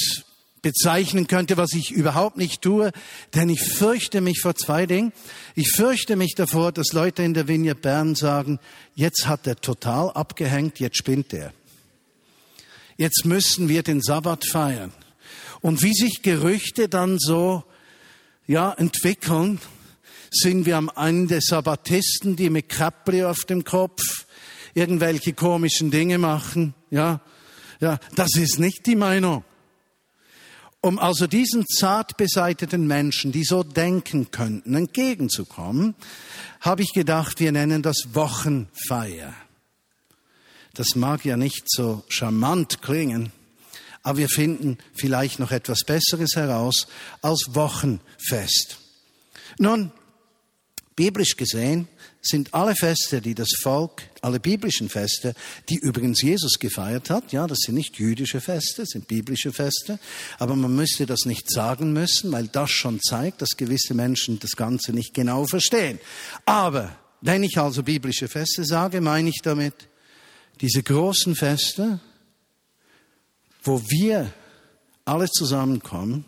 bezeichnen 0.66 1.28
könnte, 1.28 1.58
was 1.58 1.74
ich 1.74 1.92
überhaupt 1.92 2.38
nicht 2.38 2.64
tue, 2.64 2.92
denn 3.36 3.50
ich 3.50 3.62
fürchte 3.62 4.20
mich 4.20 4.40
vor 4.42 4.56
zwei 4.56 4.88
Dingen. 4.88 5.14
Ich 5.54 5.70
fürchte 5.70 6.16
mich 6.16 6.34
davor, 6.34 6.72
dass 6.72 6.92
Leute 6.92 7.22
in 7.22 7.36
der 7.36 7.48
Vignette 7.48 7.82
Bern 7.82 8.16
sagen, 8.16 8.58
jetzt 8.96 9.28
hat 9.28 9.46
er 9.46 9.58
total 9.58 10.10
abgehängt, 10.10 10.80
jetzt 10.80 10.98
spinnt 10.98 11.34
er. 11.34 11.54
Jetzt 12.98 13.26
müssen 13.26 13.70
wir 13.70 13.84
den 13.84 14.02
Sabbat 14.02 14.44
feiern. 14.44 14.92
Und 15.62 15.84
wie 15.84 15.94
sich 15.94 16.24
Gerüchte 16.24 16.90
dann 16.90 17.20
so, 17.20 17.64
ja, 18.48 18.72
entwickeln, 18.72 19.62
sind 20.32 20.66
wir 20.66 20.78
am 20.78 20.90
Ende 20.96 21.42
Sabbatisten, 21.42 22.36
die 22.36 22.50
mit 22.50 22.70
Kapri 22.70 23.24
auf 23.24 23.46
dem 23.48 23.66
Kopf 23.66 24.02
irgendwelche 24.74 25.34
komischen 25.34 25.92
Dinge 25.92 26.18
machen, 26.18 26.74
ja. 26.90 27.22
Ja, 27.80 28.00
das 28.16 28.30
ist 28.36 28.58
nicht 28.58 28.88
die 28.88 28.96
Meinung. 28.96 29.44
Um 30.86 31.00
also 31.00 31.26
diesen 31.26 31.66
zart 31.66 32.16
beseiteten 32.16 32.86
Menschen, 32.86 33.32
die 33.32 33.44
so 33.44 33.64
denken 33.64 34.30
könnten, 34.30 34.76
entgegenzukommen, 34.76 35.96
habe 36.62 36.84
ich 36.84 36.94
gedacht, 36.94 37.40
wir 37.40 37.52
nennen 37.52 37.82
das 37.82 38.10
Wochenfeier. 38.14 39.34
Das 40.76 40.94
mag 40.94 41.26
ja 41.26 41.38
nicht 41.38 41.64
so 41.72 42.04
charmant 42.08 42.84
klingen, 42.84 43.32
aber 44.04 44.20
wir 44.20 44.30
finden 44.30 44.78
vielleicht 44.94 45.40
noch 45.40 45.50
etwas 45.50 45.86
Besseres 45.86 46.36
heraus 46.36 46.86
als 47.24 47.56
Wochenfest. 47.56 48.78
Nun, 49.58 49.92
biblisch 50.96 51.36
gesehen 51.36 51.88
sind 52.22 52.54
alle 52.54 52.76
Feste, 52.76 53.22
die 53.22 53.36
das 53.36 53.50
Volk, 53.62 54.04
alle 54.22 54.40
biblischen 54.40 54.90
Feste, 54.90 55.36
die 55.70 55.76
übrigens 55.76 56.22
Jesus 56.22 56.58
gefeiert 56.60 57.10
hat, 57.10 57.32
ja, 57.32 57.46
das 57.48 57.60
sind 57.60 57.76
nicht 57.76 58.00
jüdische 58.00 58.42
Feste, 58.42 58.82
das 58.82 58.90
sind 58.90 59.08
biblische 59.08 59.54
Feste, 59.54 60.00
aber 60.40 60.56
man 60.56 60.76
müsste 60.76 61.06
das 61.06 61.26
nicht 61.26 61.52
sagen 61.52 61.94
müssen, 61.94 62.32
weil 62.32 62.48
das 62.48 62.72
schon 62.72 63.00
zeigt, 63.02 63.42
dass 63.42 63.58
gewisse 63.58 63.94
Menschen 63.94 64.40
das 64.40 64.56
Ganze 64.56 64.94
nicht 64.94 65.14
genau 65.14 65.46
verstehen. 65.46 66.00
Aber 66.46 66.96
wenn 67.22 67.44
ich 67.44 67.58
also 67.58 67.84
biblische 67.84 68.28
Feste 68.28 68.66
sage, 68.66 69.02
meine 69.02 69.30
ich 69.30 69.42
damit 69.44 69.74
diese 70.62 70.82
großen 70.82 71.36
Feste, 71.36 72.00
wo 73.64 73.82
wir 73.90 74.34
alle 75.04 75.28
zusammenkommen, 75.30 76.26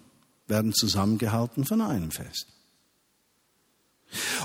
werden 0.47 0.73
zusammengehalten 0.73 1.65
von 1.65 1.81
einem 1.81 2.11
Fest. 2.11 2.56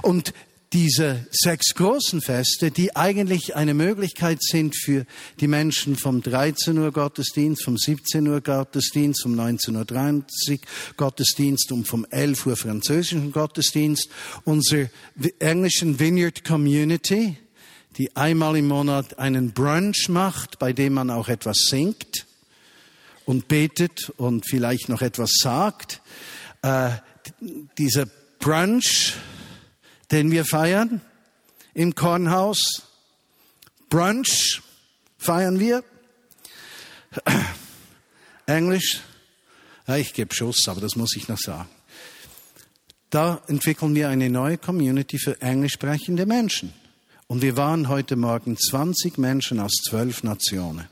Und 0.03 0.33
diese 0.73 1.27
sechs 1.31 1.75
großen 1.75 2.23
Feste, 2.23 2.71
die 2.71 2.97
eigentlich 2.97 3.57
eine 3.57 3.75
Möglichkeit 3.75 4.43
sind 4.43 4.75
für 4.75 5.05
die 5.41 5.49
Menschen 5.49 5.97
vom 5.97 6.23
13 6.23 6.79
Uhr 6.79 6.93
Gottesdienst, 6.93 7.63
vom 7.63 7.77
17 7.77 8.27
Uhr 8.27 8.41
Gottesdienst, 8.41 9.23
vom 9.23 9.39
19.30 9.39 10.53
Uhr 10.53 10.59
Gottesdienst 10.97 11.73
und 11.73 11.87
vom 11.87 12.07
11 12.09 12.47
Uhr 12.47 12.57
französischen 12.57 13.33
Gottesdienst, 13.33 14.09
unsere 14.45 14.91
englischen 15.41 15.99
Vineyard 15.99 16.45
Community, 16.45 17.37
die 17.99 18.17
einmal 18.17 18.57
im 18.57 18.69
Monat 18.69 19.19
einen 19.19 19.53
Brunch 19.53 20.09
macht, 20.09 20.59
bei 20.59 20.73
dem 20.73 20.95
man 20.95 21.11
auch 21.11 21.29
etwas 21.29 21.67
singt 21.69 22.27
und 23.27 23.49
betet 23.49 24.11
und 24.17 24.49
vielleicht 24.49 24.89
noch 24.89 25.03
etwas 25.03 25.33
sagt. 25.35 26.01
Äh, 26.63 26.93
dieser 27.77 28.07
Brunch, 28.39 29.15
den 30.13 30.31
wir 30.31 30.45
feiern 30.45 31.01
im 31.75 31.95
Kornhaus. 31.95 32.83
Brunch 33.89 34.63
feiern 35.19 35.59
wir. 35.59 35.83
Englisch, 38.47 39.01
ja, 39.87 39.97
ich 39.97 40.13
gebe 40.13 40.35
Schuss, 40.35 40.69
aber 40.69 40.81
das 40.81 40.97
muss 40.97 41.17
ich 41.17 41.29
noch 41.29 41.39
sagen. 41.39 41.69
Da 43.11 43.43
entwickeln 43.47 43.95
wir 43.95 44.09
eine 44.09 44.31
neue 44.31 44.59
Community 44.59 45.19
für 45.19 45.41
englisch 45.41 45.75
sprechende 45.75 46.27
Menschen. 46.27 46.73
Und 47.27 47.43
wir 47.43 47.57
waren 47.57 47.89
heute 47.89 48.17
Morgen 48.17 48.57
20 48.57 49.19
Menschen 49.19 49.61
aus 49.61 49.73
zwölf 49.89 50.23
Nationen. 50.23 50.89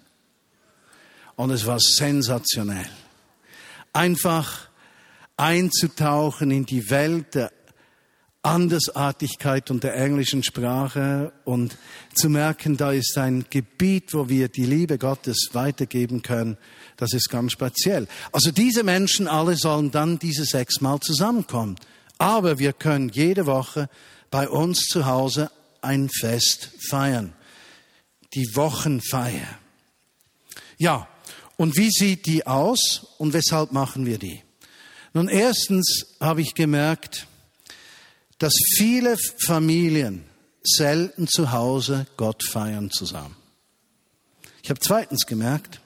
Und 1.36 1.50
es 1.50 1.66
war 1.66 1.78
sensationell. 1.80 2.88
Einfach 3.92 4.68
einzutauchen 5.36 6.50
in 6.50 6.66
die 6.66 6.90
Welt 6.90 7.34
der 7.34 7.52
Andersartigkeit 8.42 9.70
und 9.70 9.84
der 9.84 9.96
englischen 9.96 10.42
Sprache 10.42 11.32
und 11.44 11.76
zu 12.14 12.30
merken, 12.30 12.78
da 12.78 12.92
ist 12.92 13.18
ein 13.18 13.44
Gebiet, 13.50 14.14
wo 14.14 14.30
wir 14.30 14.48
die 14.48 14.64
Liebe 14.64 14.96
Gottes 14.96 15.50
weitergeben 15.52 16.22
können. 16.22 16.56
Das 16.96 17.12
ist 17.12 17.28
ganz 17.28 17.52
speziell. 17.52 18.08
Also 18.32 18.50
diese 18.50 18.82
Menschen 18.82 19.28
alle 19.28 19.56
sollen 19.56 19.90
dann 19.90 20.18
diese 20.18 20.44
sechsmal 20.44 21.00
zusammenkommen. 21.00 21.76
Aber 22.16 22.58
wir 22.58 22.72
können 22.72 23.10
jede 23.10 23.44
Woche 23.44 23.90
bei 24.30 24.48
uns 24.48 24.86
zu 24.86 25.04
Hause 25.04 25.50
ein 25.82 26.08
Fest 26.08 26.70
feiern. 26.88 27.34
Die 28.34 28.54
Wochenfeier. 28.54 29.58
Ja, 30.78 31.08
und 31.56 31.76
wie 31.76 31.90
sieht 31.90 32.24
die 32.24 32.46
aus 32.46 33.06
und 33.18 33.34
weshalb 33.34 33.72
machen 33.72 34.06
wir 34.06 34.18
die? 34.18 34.42
Nun, 35.12 35.28
erstens 35.28 36.16
habe 36.20 36.40
ich 36.40 36.54
gemerkt, 36.54 37.26
dass 38.40 38.54
viele 38.78 39.16
Familien 39.46 40.24
selten 40.62 41.28
zu 41.28 41.52
Hause 41.52 42.06
Gott 42.16 42.42
feiern 42.42 42.90
zusammen. 42.90 43.36
Ich 44.62 44.70
habe 44.70 44.80
zweitens 44.80 45.26
gemerkt, 45.26 45.80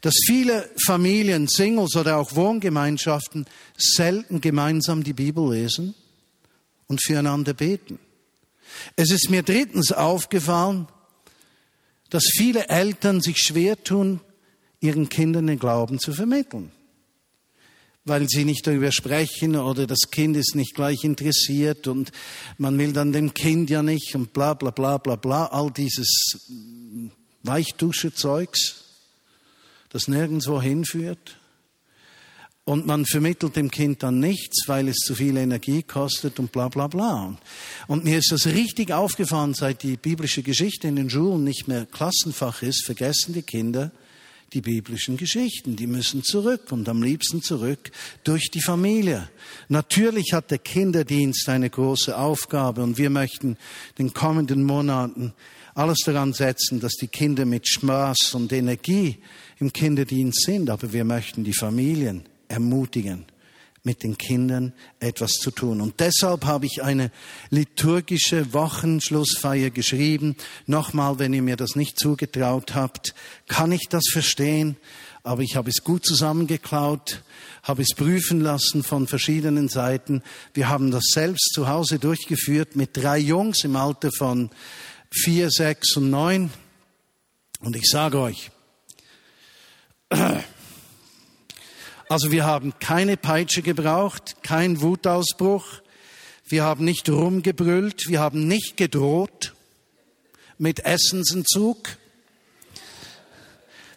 dass 0.00 0.14
viele 0.26 0.68
Familien, 0.84 1.46
Singles 1.46 1.94
oder 1.94 2.16
auch 2.16 2.34
Wohngemeinschaften 2.34 3.46
selten 3.76 4.40
gemeinsam 4.40 5.04
die 5.04 5.12
Bibel 5.12 5.52
lesen 5.52 5.94
und 6.86 7.02
füreinander 7.02 7.52
beten. 7.52 7.98
Es 8.96 9.10
ist 9.10 9.28
mir 9.28 9.42
drittens 9.42 9.92
aufgefallen, 9.92 10.88
dass 12.08 12.24
viele 12.34 12.68
Eltern 12.68 13.20
sich 13.20 13.38
schwer 13.38 13.82
tun, 13.84 14.20
ihren 14.80 15.10
Kindern 15.10 15.46
den 15.46 15.58
Glauben 15.58 15.98
zu 15.98 16.14
vermitteln 16.14 16.72
weil 18.04 18.28
sie 18.28 18.44
nicht 18.44 18.66
darüber 18.66 18.90
sprechen 18.90 19.56
oder 19.56 19.86
das 19.86 20.10
Kind 20.10 20.36
ist 20.36 20.56
nicht 20.56 20.74
gleich 20.74 21.04
interessiert 21.04 21.86
und 21.86 22.10
man 22.58 22.76
will 22.78 22.92
dann 22.92 23.12
dem 23.12 23.32
Kind 23.32 23.70
ja 23.70 23.82
nicht 23.82 24.14
und 24.14 24.32
bla 24.32 24.54
bla 24.54 24.70
bla 24.70 24.98
bla 24.98 25.16
bla, 25.16 25.46
all 25.46 25.70
dieses 25.70 26.38
Weichdusche-Zeugs, 27.44 28.84
das 29.90 30.08
nirgendwo 30.08 30.60
hinführt. 30.60 31.38
Und 32.64 32.86
man 32.86 33.04
vermittelt 33.06 33.56
dem 33.56 33.72
Kind 33.72 34.04
dann 34.04 34.20
nichts, 34.20 34.68
weil 34.68 34.86
es 34.86 34.98
zu 34.98 35.16
viel 35.16 35.36
Energie 35.36 35.82
kostet 35.82 36.38
und 36.38 36.52
bla 36.52 36.68
bla 36.68 36.86
bla. 36.86 37.36
Und 37.88 38.04
mir 38.04 38.18
ist 38.18 38.30
das 38.30 38.46
richtig 38.46 38.92
aufgefallen, 38.92 39.54
seit 39.54 39.82
die 39.82 39.96
biblische 39.96 40.44
Geschichte 40.44 40.86
in 40.86 40.94
den 40.94 41.10
Schulen 41.10 41.42
nicht 41.42 41.66
mehr 41.66 41.86
Klassenfach 41.86 42.62
ist, 42.62 42.84
vergessen 42.84 43.34
die 43.34 43.42
Kinder, 43.42 43.90
die 44.52 44.60
biblischen 44.60 45.16
Geschichten. 45.16 45.76
Die 45.76 45.86
müssen 45.86 46.22
zurück 46.22 46.70
und 46.70 46.88
am 46.88 47.02
liebsten 47.02 47.42
zurück 47.42 47.90
durch 48.24 48.50
die 48.50 48.60
Familie. 48.60 49.28
Natürlich 49.68 50.32
hat 50.32 50.50
der 50.50 50.58
Kinderdienst 50.58 51.48
eine 51.48 51.70
große 51.70 52.16
Aufgabe 52.16 52.82
und 52.82 52.98
wir 52.98 53.10
möchten 53.10 53.56
den 53.98 54.12
kommenden 54.12 54.64
Monaten 54.64 55.32
alles 55.74 55.98
daran 56.04 56.32
setzen, 56.32 56.80
dass 56.80 56.92
die 56.94 57.08
Kinder 57.08 57.44
mit 57.44 57.66
Spaß 57.66 58.34
und 58.34 58.52
Energie 58.52 59.18
im 59.58 59.72
Kinderdienst 59.72 60.44
sind. 60.44 60.68
Aber 60.68 60.92
wir 60.92 61.04
möchten 61.04 61.44
die 61.44 61.54
Familien 61.54 62.24
ermutigen, 62.48 63.24
mit 63.84 64.04
den 64.04 64.16
Kindern 64.16 64.72
etwas 65.00 65.32
zu 65.32 65.50
tun. 65.50 65.80
Und 65.80 65.98
deshalb 65.98 66.44
habe 66.44 66.66
ich 66.66 66.82
eine 66.82 67.10
liturgische 67.50 68.52
Wochenschlussfeier 68.52 69.70
geschrieben. 69.70 70.36
Nochmal, 70.66 71.18
wenn 71.18 71.32
ihr 71.34 71.42
mir 71.42 71.56
das 71.56 71.74
nicht 71.74 71.98
zugetraut 71.98 72.74
habt, 72.74 73.14
kann 73.48 73.72
ich 73.72 73.88
das 73.90 74.04
verstehen, 74.12 74.76
aber 75.24 75.42
ich 75.42 75.56
habe 75.56 75.70
es 75.70 75.82
gut 75.84 76.04
zusammengeklaut, 76.04 77.22
habe 77.62 77.82
es 77.82 77.94
prüfen 77.96 78.40
lassen 78.40 78.82
von 78.82 79.06
verschiedenen 79.06 79.68
Seiten. 79.68 80.22
Wir 80.54 80.68
haben 80.68 80.90
das 80.90 81.04
selbst 81.12 81.52
zu 81.54 81.68
Hause 81.68 81.98
durchgeführt 81.98 82.76
mit 82.76 82.96
drei 82.96 83.18
Jungs 83.18 83.64
im 83.64 83.76
Alter 83.76 84.10
von 84.16 84.50
vier, 85.10 85.50
sechs 85.50 85.96
und 85.96 86.10
neun. 86.10 86.50
Und 87.60 87.76
ich 87.76 87.88
sage 87.88 88.18
euch, 88.18 88.50
also 92.12 92.30
wir 92.30 92.44
haben 92.44 92.74
keine 92.78 93.16
Peitsche 93.16 93.62
gebraucht, 93.62 94.36
kein 94.42 94.82
Wutausbruch, 94.82 95.64
wir 96.46 96.62
haben 96.62 96.84
nicht 96.84 97.08
rumgebrüllt, 97.08 98.06
wir 98.06 98.20
haben 98.20 98.46
nicht 98.46 98.76
gedroht 98.76 99.54
mit 100.58 100.84
Essensentzug. 100.84 101.96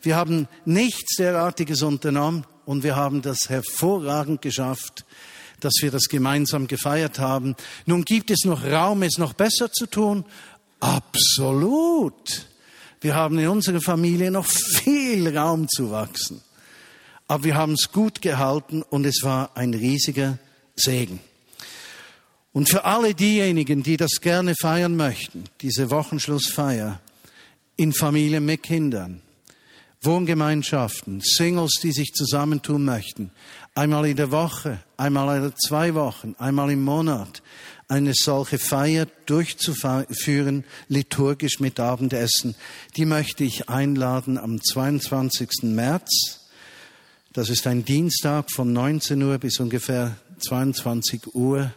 Wir 0.01 0.15
haben 0.15 0.47
nichts 0.63 1.17
derartiges 1.17 1.81
unternommen 1.81 2.45
und 2.65 2.83
wir 2.83 2.95
haben 2.95 3.21
das 3.21 3.49
hervorragend 3.49 4.41
geschafft, 4.41 5.03
dass 5.59 5.73
wir 5.81 5.91
das 5.91 6.05
gemeinsam 6.05 6.67
gefeiert 6.67 7.19
haben. 7.19 7.57
Nun 7.85 8.05
gibt 8.05 8.31
es 8.31 8.45
noch 8.45 8.63
Raum, 8.63 9.03
es 9.03 9.17
noch 9.17 9.33
besser 9.33 9.73
zu 9.73 9.87
tun? 9.87 10.23
Absolut. 10.79 12.47
Wir 13.01 13.13
haben 13.13 13.37
in 13.39 13.49
unserer 13.49 13.81
Familie 13.81 14.31
noch 14.31 14.45
viel 14.45 15.37
Raum 15.37 15.67
zu 15.67 15.91
wachsen. 15.91 16.44
Aber 17.27 17.43
wir 17.43 17.55
haben 17.55 17.73
es 17.73 17.91
gut 17.91 18.21
gehalten 18.21 18.83
und 18.83 19.05
es 19.05 19.23
war 19.23 19.55
ein 19.55 19.73
riesiger 19.73 20.37
Segen. 20.75 21.19
Und 22.53 22.69
für 22.69 22.85
alle 22.85 23.13
diejenigen, 23.13 23.83
die 23.83 23.97
das 23.97 24.21
gerne 24.21 24.53
feiern 24.59 24.95
möchten, 24.95 25.43
diese 25.61 25.91
Wochenschlussfeier 25.91 27.01
in 27.75 27.91
Familien 27.91 28.45
mit 28.45 28.63
Kindern, 28.63 29.21
Wohngemeinschaften, 30.01 31.21
Singles, 31.21 31.79
die 31.81 31.91
sich 31.91 32.13
zusammentun 32.13 32.85
möchten, 32.85 33.31
einmal 33.73 34.05
in 34.05 34.15
der 34.15 34.31
Woche, 34.31 34.79
einmal 34.95 35.43
in 35.43 35.53
zwei 35.57 35.95
Wochen, 35.95 36.35
einmal 36.37 36.71
im 36.71 36.83
Monat, 36.83 37.41
eine 37.87 38.13
solche 38.13 38.57
Feier 38.57 39.07
durchzuführen, 39.25 40.63
liturgisch 40.87 41.59
mit 41.59 41.79
Abendessen, 41.79 42.55
die 42.95 43.05
möchte 43.05 43.43
ich 43.43 43.67
einladen 43.67 44.37
am 44.37 44.61
22. 44.63 45.63
März 45.63 46.44
das 47.35 47.49
ist 47.49 47.67
ein 47.67 47.83
Dienstag 47.83 48.49
von 48.49 48.71
19 48.71 49.21
Uhr 49.21 49.37
bis 49.39 49.59
ungefähr 49.59 50.15
22 50.39 51.35
Uhr 51.35 51.69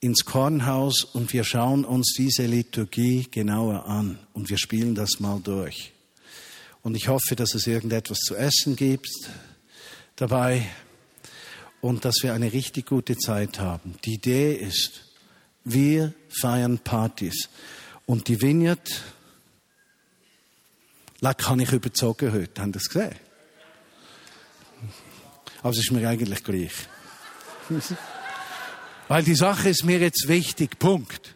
ins 0.00 0.26
Kornhaus 0.26 1.04
und 1.04 1.32
wir 1.32 1.44
schauen 1.44 1.86
uns 1.86 2.12
diese 2.14 2.44
Liturgie 2.44 3.26
genauer 3.30 3.86
an 3.86 4.18
und 4.34 4.50
wir 4.50 4.58
spielen 4.58 4.94
das 4.94 5.18
mal 5.18 5.40
durch. 5.40 5.92
Und 6.82 6.94
ich 6.94 7.08
hoffe, 7.08 7.36
dass 7.36 7.54
es 7.54 7.66
irgendetwas 7.66 8.18
zu 8.18 8.36
essen 8.36 8.76
gibt 8.76 9.08
dabei 10.16 10.68
und 11.80 12.04
dass 12.04 12.16
wir 12.22 12.34
eine 12.34 12.52
richtig 12.52 12.84
gute 12.84 13.16
Zeit 13.16 13.60
haben. 13.60 13.94
Die 14.04 14.16
Idee 14.16 14.52
ist, 14.56 15.06
wir 15.64 16.12
feiern 16.28 16.78
Partys. 16.80 17.48
Und 18.04 18.28
die 18.28 18.42
Vineyard, 18.42 19.04
da 21.22 21.32
kann 21.32 21.60
ich 21.60 21.72
überzogen 21.72 22.30
heute, 22.30 22.60
haben 22.60 22.72
das 22.72 22.90
gesehen? 22.90 23.29
Aber 25.62 25.70
es 25.70 25.78
ist 25.78 25.92
mir 25.92 26.08
eigentlich 26.08 26.42
gleich. 26.44 26.72
Weil 29.08 29.22
die 29.22 29.34
Sache 29.34 29.68
ist 29.68 29.84
mir 29.84 29.98
jetzt 29.98 30.28
wichtig. 30.28 30.78
Punkt. 30.78 31.34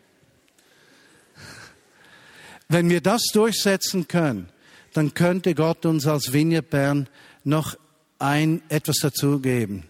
Wenn 2.68 2.89
wir 2.89 3.01
das 3.01 3.22
durchsetzen 3.33 4.09
können, 4.09 4.49
dann 4.93 5.12
könnte 5.14 5.55
Gott 5.55 5.85
uns 5.87 6.07
als 6.07 6.33
Vineyard 6.33 6.70
Bern 6.70 7.09
noch 7.43 7.77
ein, 8.18 8.62
etwas 8.68 8.97
dazugeben. 8.99 9.85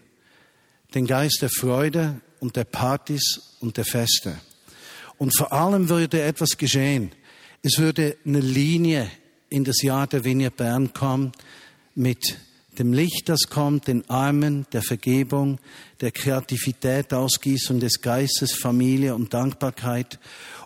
Den 0.93 1.07
Geist 1.07 1.41
der 1.41 1.49
Freude 1.49 2.21
und 2.39 2.55
der 2.55 2.65
Partys 2.65 3.55
und 3.59 3.77
der 3.77 3.85
Feste. 3.85 4.35
Und 5.17 5.35
vor 5.37 5.53
allem 5.53 5.89
würde 5.89 6.21
etwas 6.21 6.57
geschehen. 6.57 7.11
Es 7.61 7.77
würde 7.79 8.17
eine 8.25 8.39
Linie 8.39 9.09
in 9.49 9.63
das 9.63 9.81
Jahr 9.81 10.07
der 10.07 10.25
Vineyard 10.25 10.57
Bern 10.57 10.93
kommen 10.93 11.31
mit 11.95 12.37
dem 12.79 12.93
Licht, 12.93 13.29
das 13.29 13.49
kommt, 13.49 13.87
den 13.87 14.09
Armen, 14.09 14.65
der 14.73 14.81
Vergebung, 14.81 15.59
der 16.01 16.11
Kreativität, 16.11 17.13
Ausgießung 17.13 17.79
des 17.79 18.01
Geistes, 18.01 18.53
Familie 18.53 19.15
und 19.15 19.33
Dankbarkeit. 19.33 20.19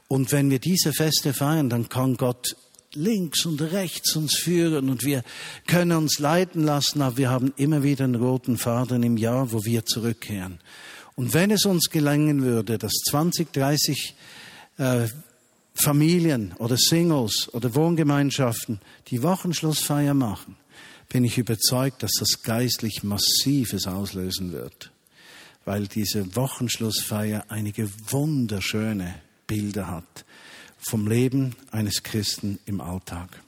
Und 0.07 0.31
wenn 0.31 0.49
wir 0.49 0.59
diese 0.59 0.93
Feste 0.93 1.33
feiern, 1.33 1.69
dann 1.69 1.89
kann 1.89 2.17
Gott 2.17 2.55
links 2.93 3.45
und 3.45 3.61
rechts 3.61 4.15
uns 4.15 4.35
führen 4.35 4.89
und 4.89 5.03
wir 5.03 5.23
können 5.67 5.95
uns 5.95 6.19
leiten 6.19 6.63
lassen, 6.63 7.01
aber 7.01 7.17
wir 7.17 7.29
haben 7.29 7.53
immer 7.55 7.83
wieder 7.83 8.05
einen 8.05 8.15
roten 8.15 8.57
Faden 8.57 9.03
im 9.03 9.17
Jahr, 9.17 9.51
wo 9.51 9.63
wir 9.63 9.85
zurückkehren. 9.85 10.59
Und 11.15 11.33
wenn 11.33 11.51
es 11.51 11.65
uns 11.65 11.89
gelingen 11.89 12.41
würde, 12.43 12.77
dass 12.77 12.93
20, 13.09 13.51
30 13.51 14.15
äh, 14.77 15.07
Familien 15.75 16.53
oder 16.57 16.77
Singles 16.77 17.53
oder 17.53 17.75
Wohngemeinschaften 17.75 18.79
die 19.07 19.21
Wochenschlussfeier 19.21 20.13
machen, 20.13 20.55
bin 21.09 21.23
ich 21.23 21.39
überzeugt, 21.39 22.03
dass 22.03 22.11
das 22.19 22.43
geistlich 22.43 23.03
Massives 23.03 23.87
auslösen 23.87 24.51
wird, 24.51 24.91
weil 25.65 25.87
diese 25.87 26.35
Wochenschlussfeier 26.35 27.45
einige 27.49 27.89
wunderschöne 28.09 29.15
Bilder 29.47 29.87
hat 29.87 30.25
vom 30.77 31.07
Leben 31.07 31.55
eines 31.71 32.03
Christen 32.03 32.59
im 32.65 32.79
Alltag. 32.79 33.41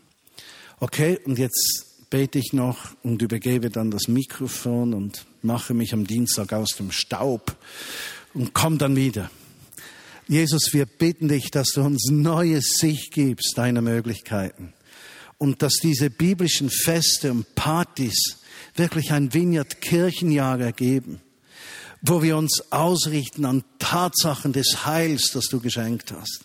Okay, 0.79 1.19
und 1.23 1.37
jetzt 1.37 2.09
bete 2.09 2.39
ich 2.39 2.51
noch 2.51 2.95
und 3.03 3.21
übergebe 3.21 3.69
dann 3.69 3.91
das 3.91 4.07
Mikrofon 4.07 4.93
und 4.93 5.25
mache 5.43 5.73
mich 5.73 5.93
am 5.93 6.05
Dienstag 6.05 6.51
aus 6.51 6.75
dem 6.75 6.91
Staub 6.91 7.55
und 8.33 8.53
komme 8.53 8.77
dann 8.77 8.95
wieder. 8.95 9.29
Jesus, 10.27 10.73
wir 10.73 10.85
bitten 10.85 11.27
dich, 11.27 11.51
dass 11.51 11.69
du 11.73 11.81
uns 11.81 12.09
neue 12.09 12.61
Sicht 12.61 13.11
gibst 13.13 13.57
deiner 13.57 13.81
Möglichkeiten 13.81 14.73
und 15.41 15.63
dass 15.63 15.73
diese 15.81 16.11
biblischen 16.11 16.69
Feste 16.69 17.31
und 17.31 17.55
Partys 17.55 18.37
wirklich 18.75 19.11
ein 19.11 19.33
Vineyard-Kirchenjahr 19.33 20.59
ergeben, 20.59 21.19
wo 21.99 22.21
wir 22.21 22.37
uns 22.37 22.71
ausrichten 22.71 23.45
an 23.45 23.63
Tatsachen 23.79 24.53
des 24.53 24.85
Heils, 24.85 25.31
das 25.33 25.45
du 25.45 25.59
geschenkt 25.59 26.11
hast. 26.11 26.41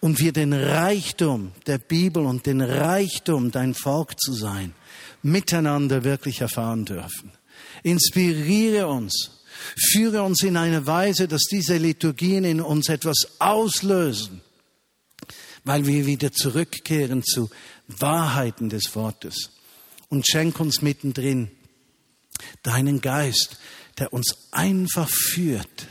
Und 0.00 0.18
wir 0.18 0.32
den 0.32 0.52
Reichtum 0.52 1.52
der 1.68 1.78
Bibel 1.78 2.26
und 2.26 2.46
den 2.46 2.62
Reichtum, 2.62 3.52
dein 3.52 3.74
Volk 3.74 4.20
zu 4.20 4.32
sein, 4.32 4.74
miteinander 5.22 6.02
wirklich 6.02 6.40
erfahren 6.40 6.84
dürfen. 6.84 7.30
Inspiriere 7.84 8.88
uns, 8.88 9.44
führe 9.92 10.24
uns 10.24 10.42
in 10.42 10.56
eine 10.56 10.84
Weise, 10.84 11.28
dass 11.28 11.42
diese 11.42 11.76
Liturgien 11.76 12.42
in 12.42 12.60
uns 12.60 12.88
etwas 12.88 13.36
auslösen, 13.38 14.40
weil 15.62 15.86
wir 15.86 16.06
wieder 16.06 16.32
zurückkehren 16.32 17.22
zu 17.22 17.50
Wahrheiten 17.98 18.68
des 18.68 18.94
Wortes. 18.94 19.50
Und 20.08 20.26
schenk 20.26 20.60
uns 20.60 20.82
mittendrin 20.82 21.50
deinen 22.62 23.00
Geist, 23.00 23.58
der 23.98 24.12
uns 24.12 24.48
einfach 24.50 25.08
führt, 25.08 25.86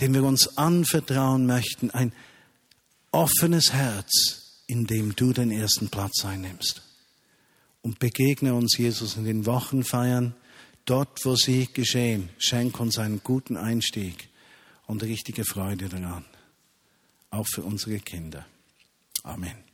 dem 0.00 0.14
wir 0.14 0.24
uns 0.24 0.56
anvertrauen 0.58 1.46
möchten, 1.46 1.90
ein 1.90 2.12
offenes 3.10 3.72
Herz, 3.72 4.62
in 4.66 4.86
dem 4.86 5.14
du 5.16 5.32
den 5.32 5.50
ersten 5.50 5.88
Platz 5.88 6.24
einnimmst. 6.24 6.82
Und 7.82 7.98
begegne 7.98 8.54
uns, 8.54 8.76
Jesus, 8.78 9.16
in 9.16 9.24
den 9.24 9.46
Wochenfeiern, 9.46 10.34
dort, 10.84 11.24
wo 11.24 11.34
sie 11.34 11.68
geschehen. 11.72 12.28
Schenk 12.38 12.78
uns 12.80 12.98
einen 12.98 13.22
guten 13.22 13.56
Einstieg 13.56 14.28
und 14.86 15.02
richtige 15.02 15.44
Freude 15.44 15.88
daran. 15.88 16.24
Auch 17.30 17.46
für 17.46 17.62
unsere 17.62 17.98
Kinder. 17.98 18.46
Amen. 19.22 19.71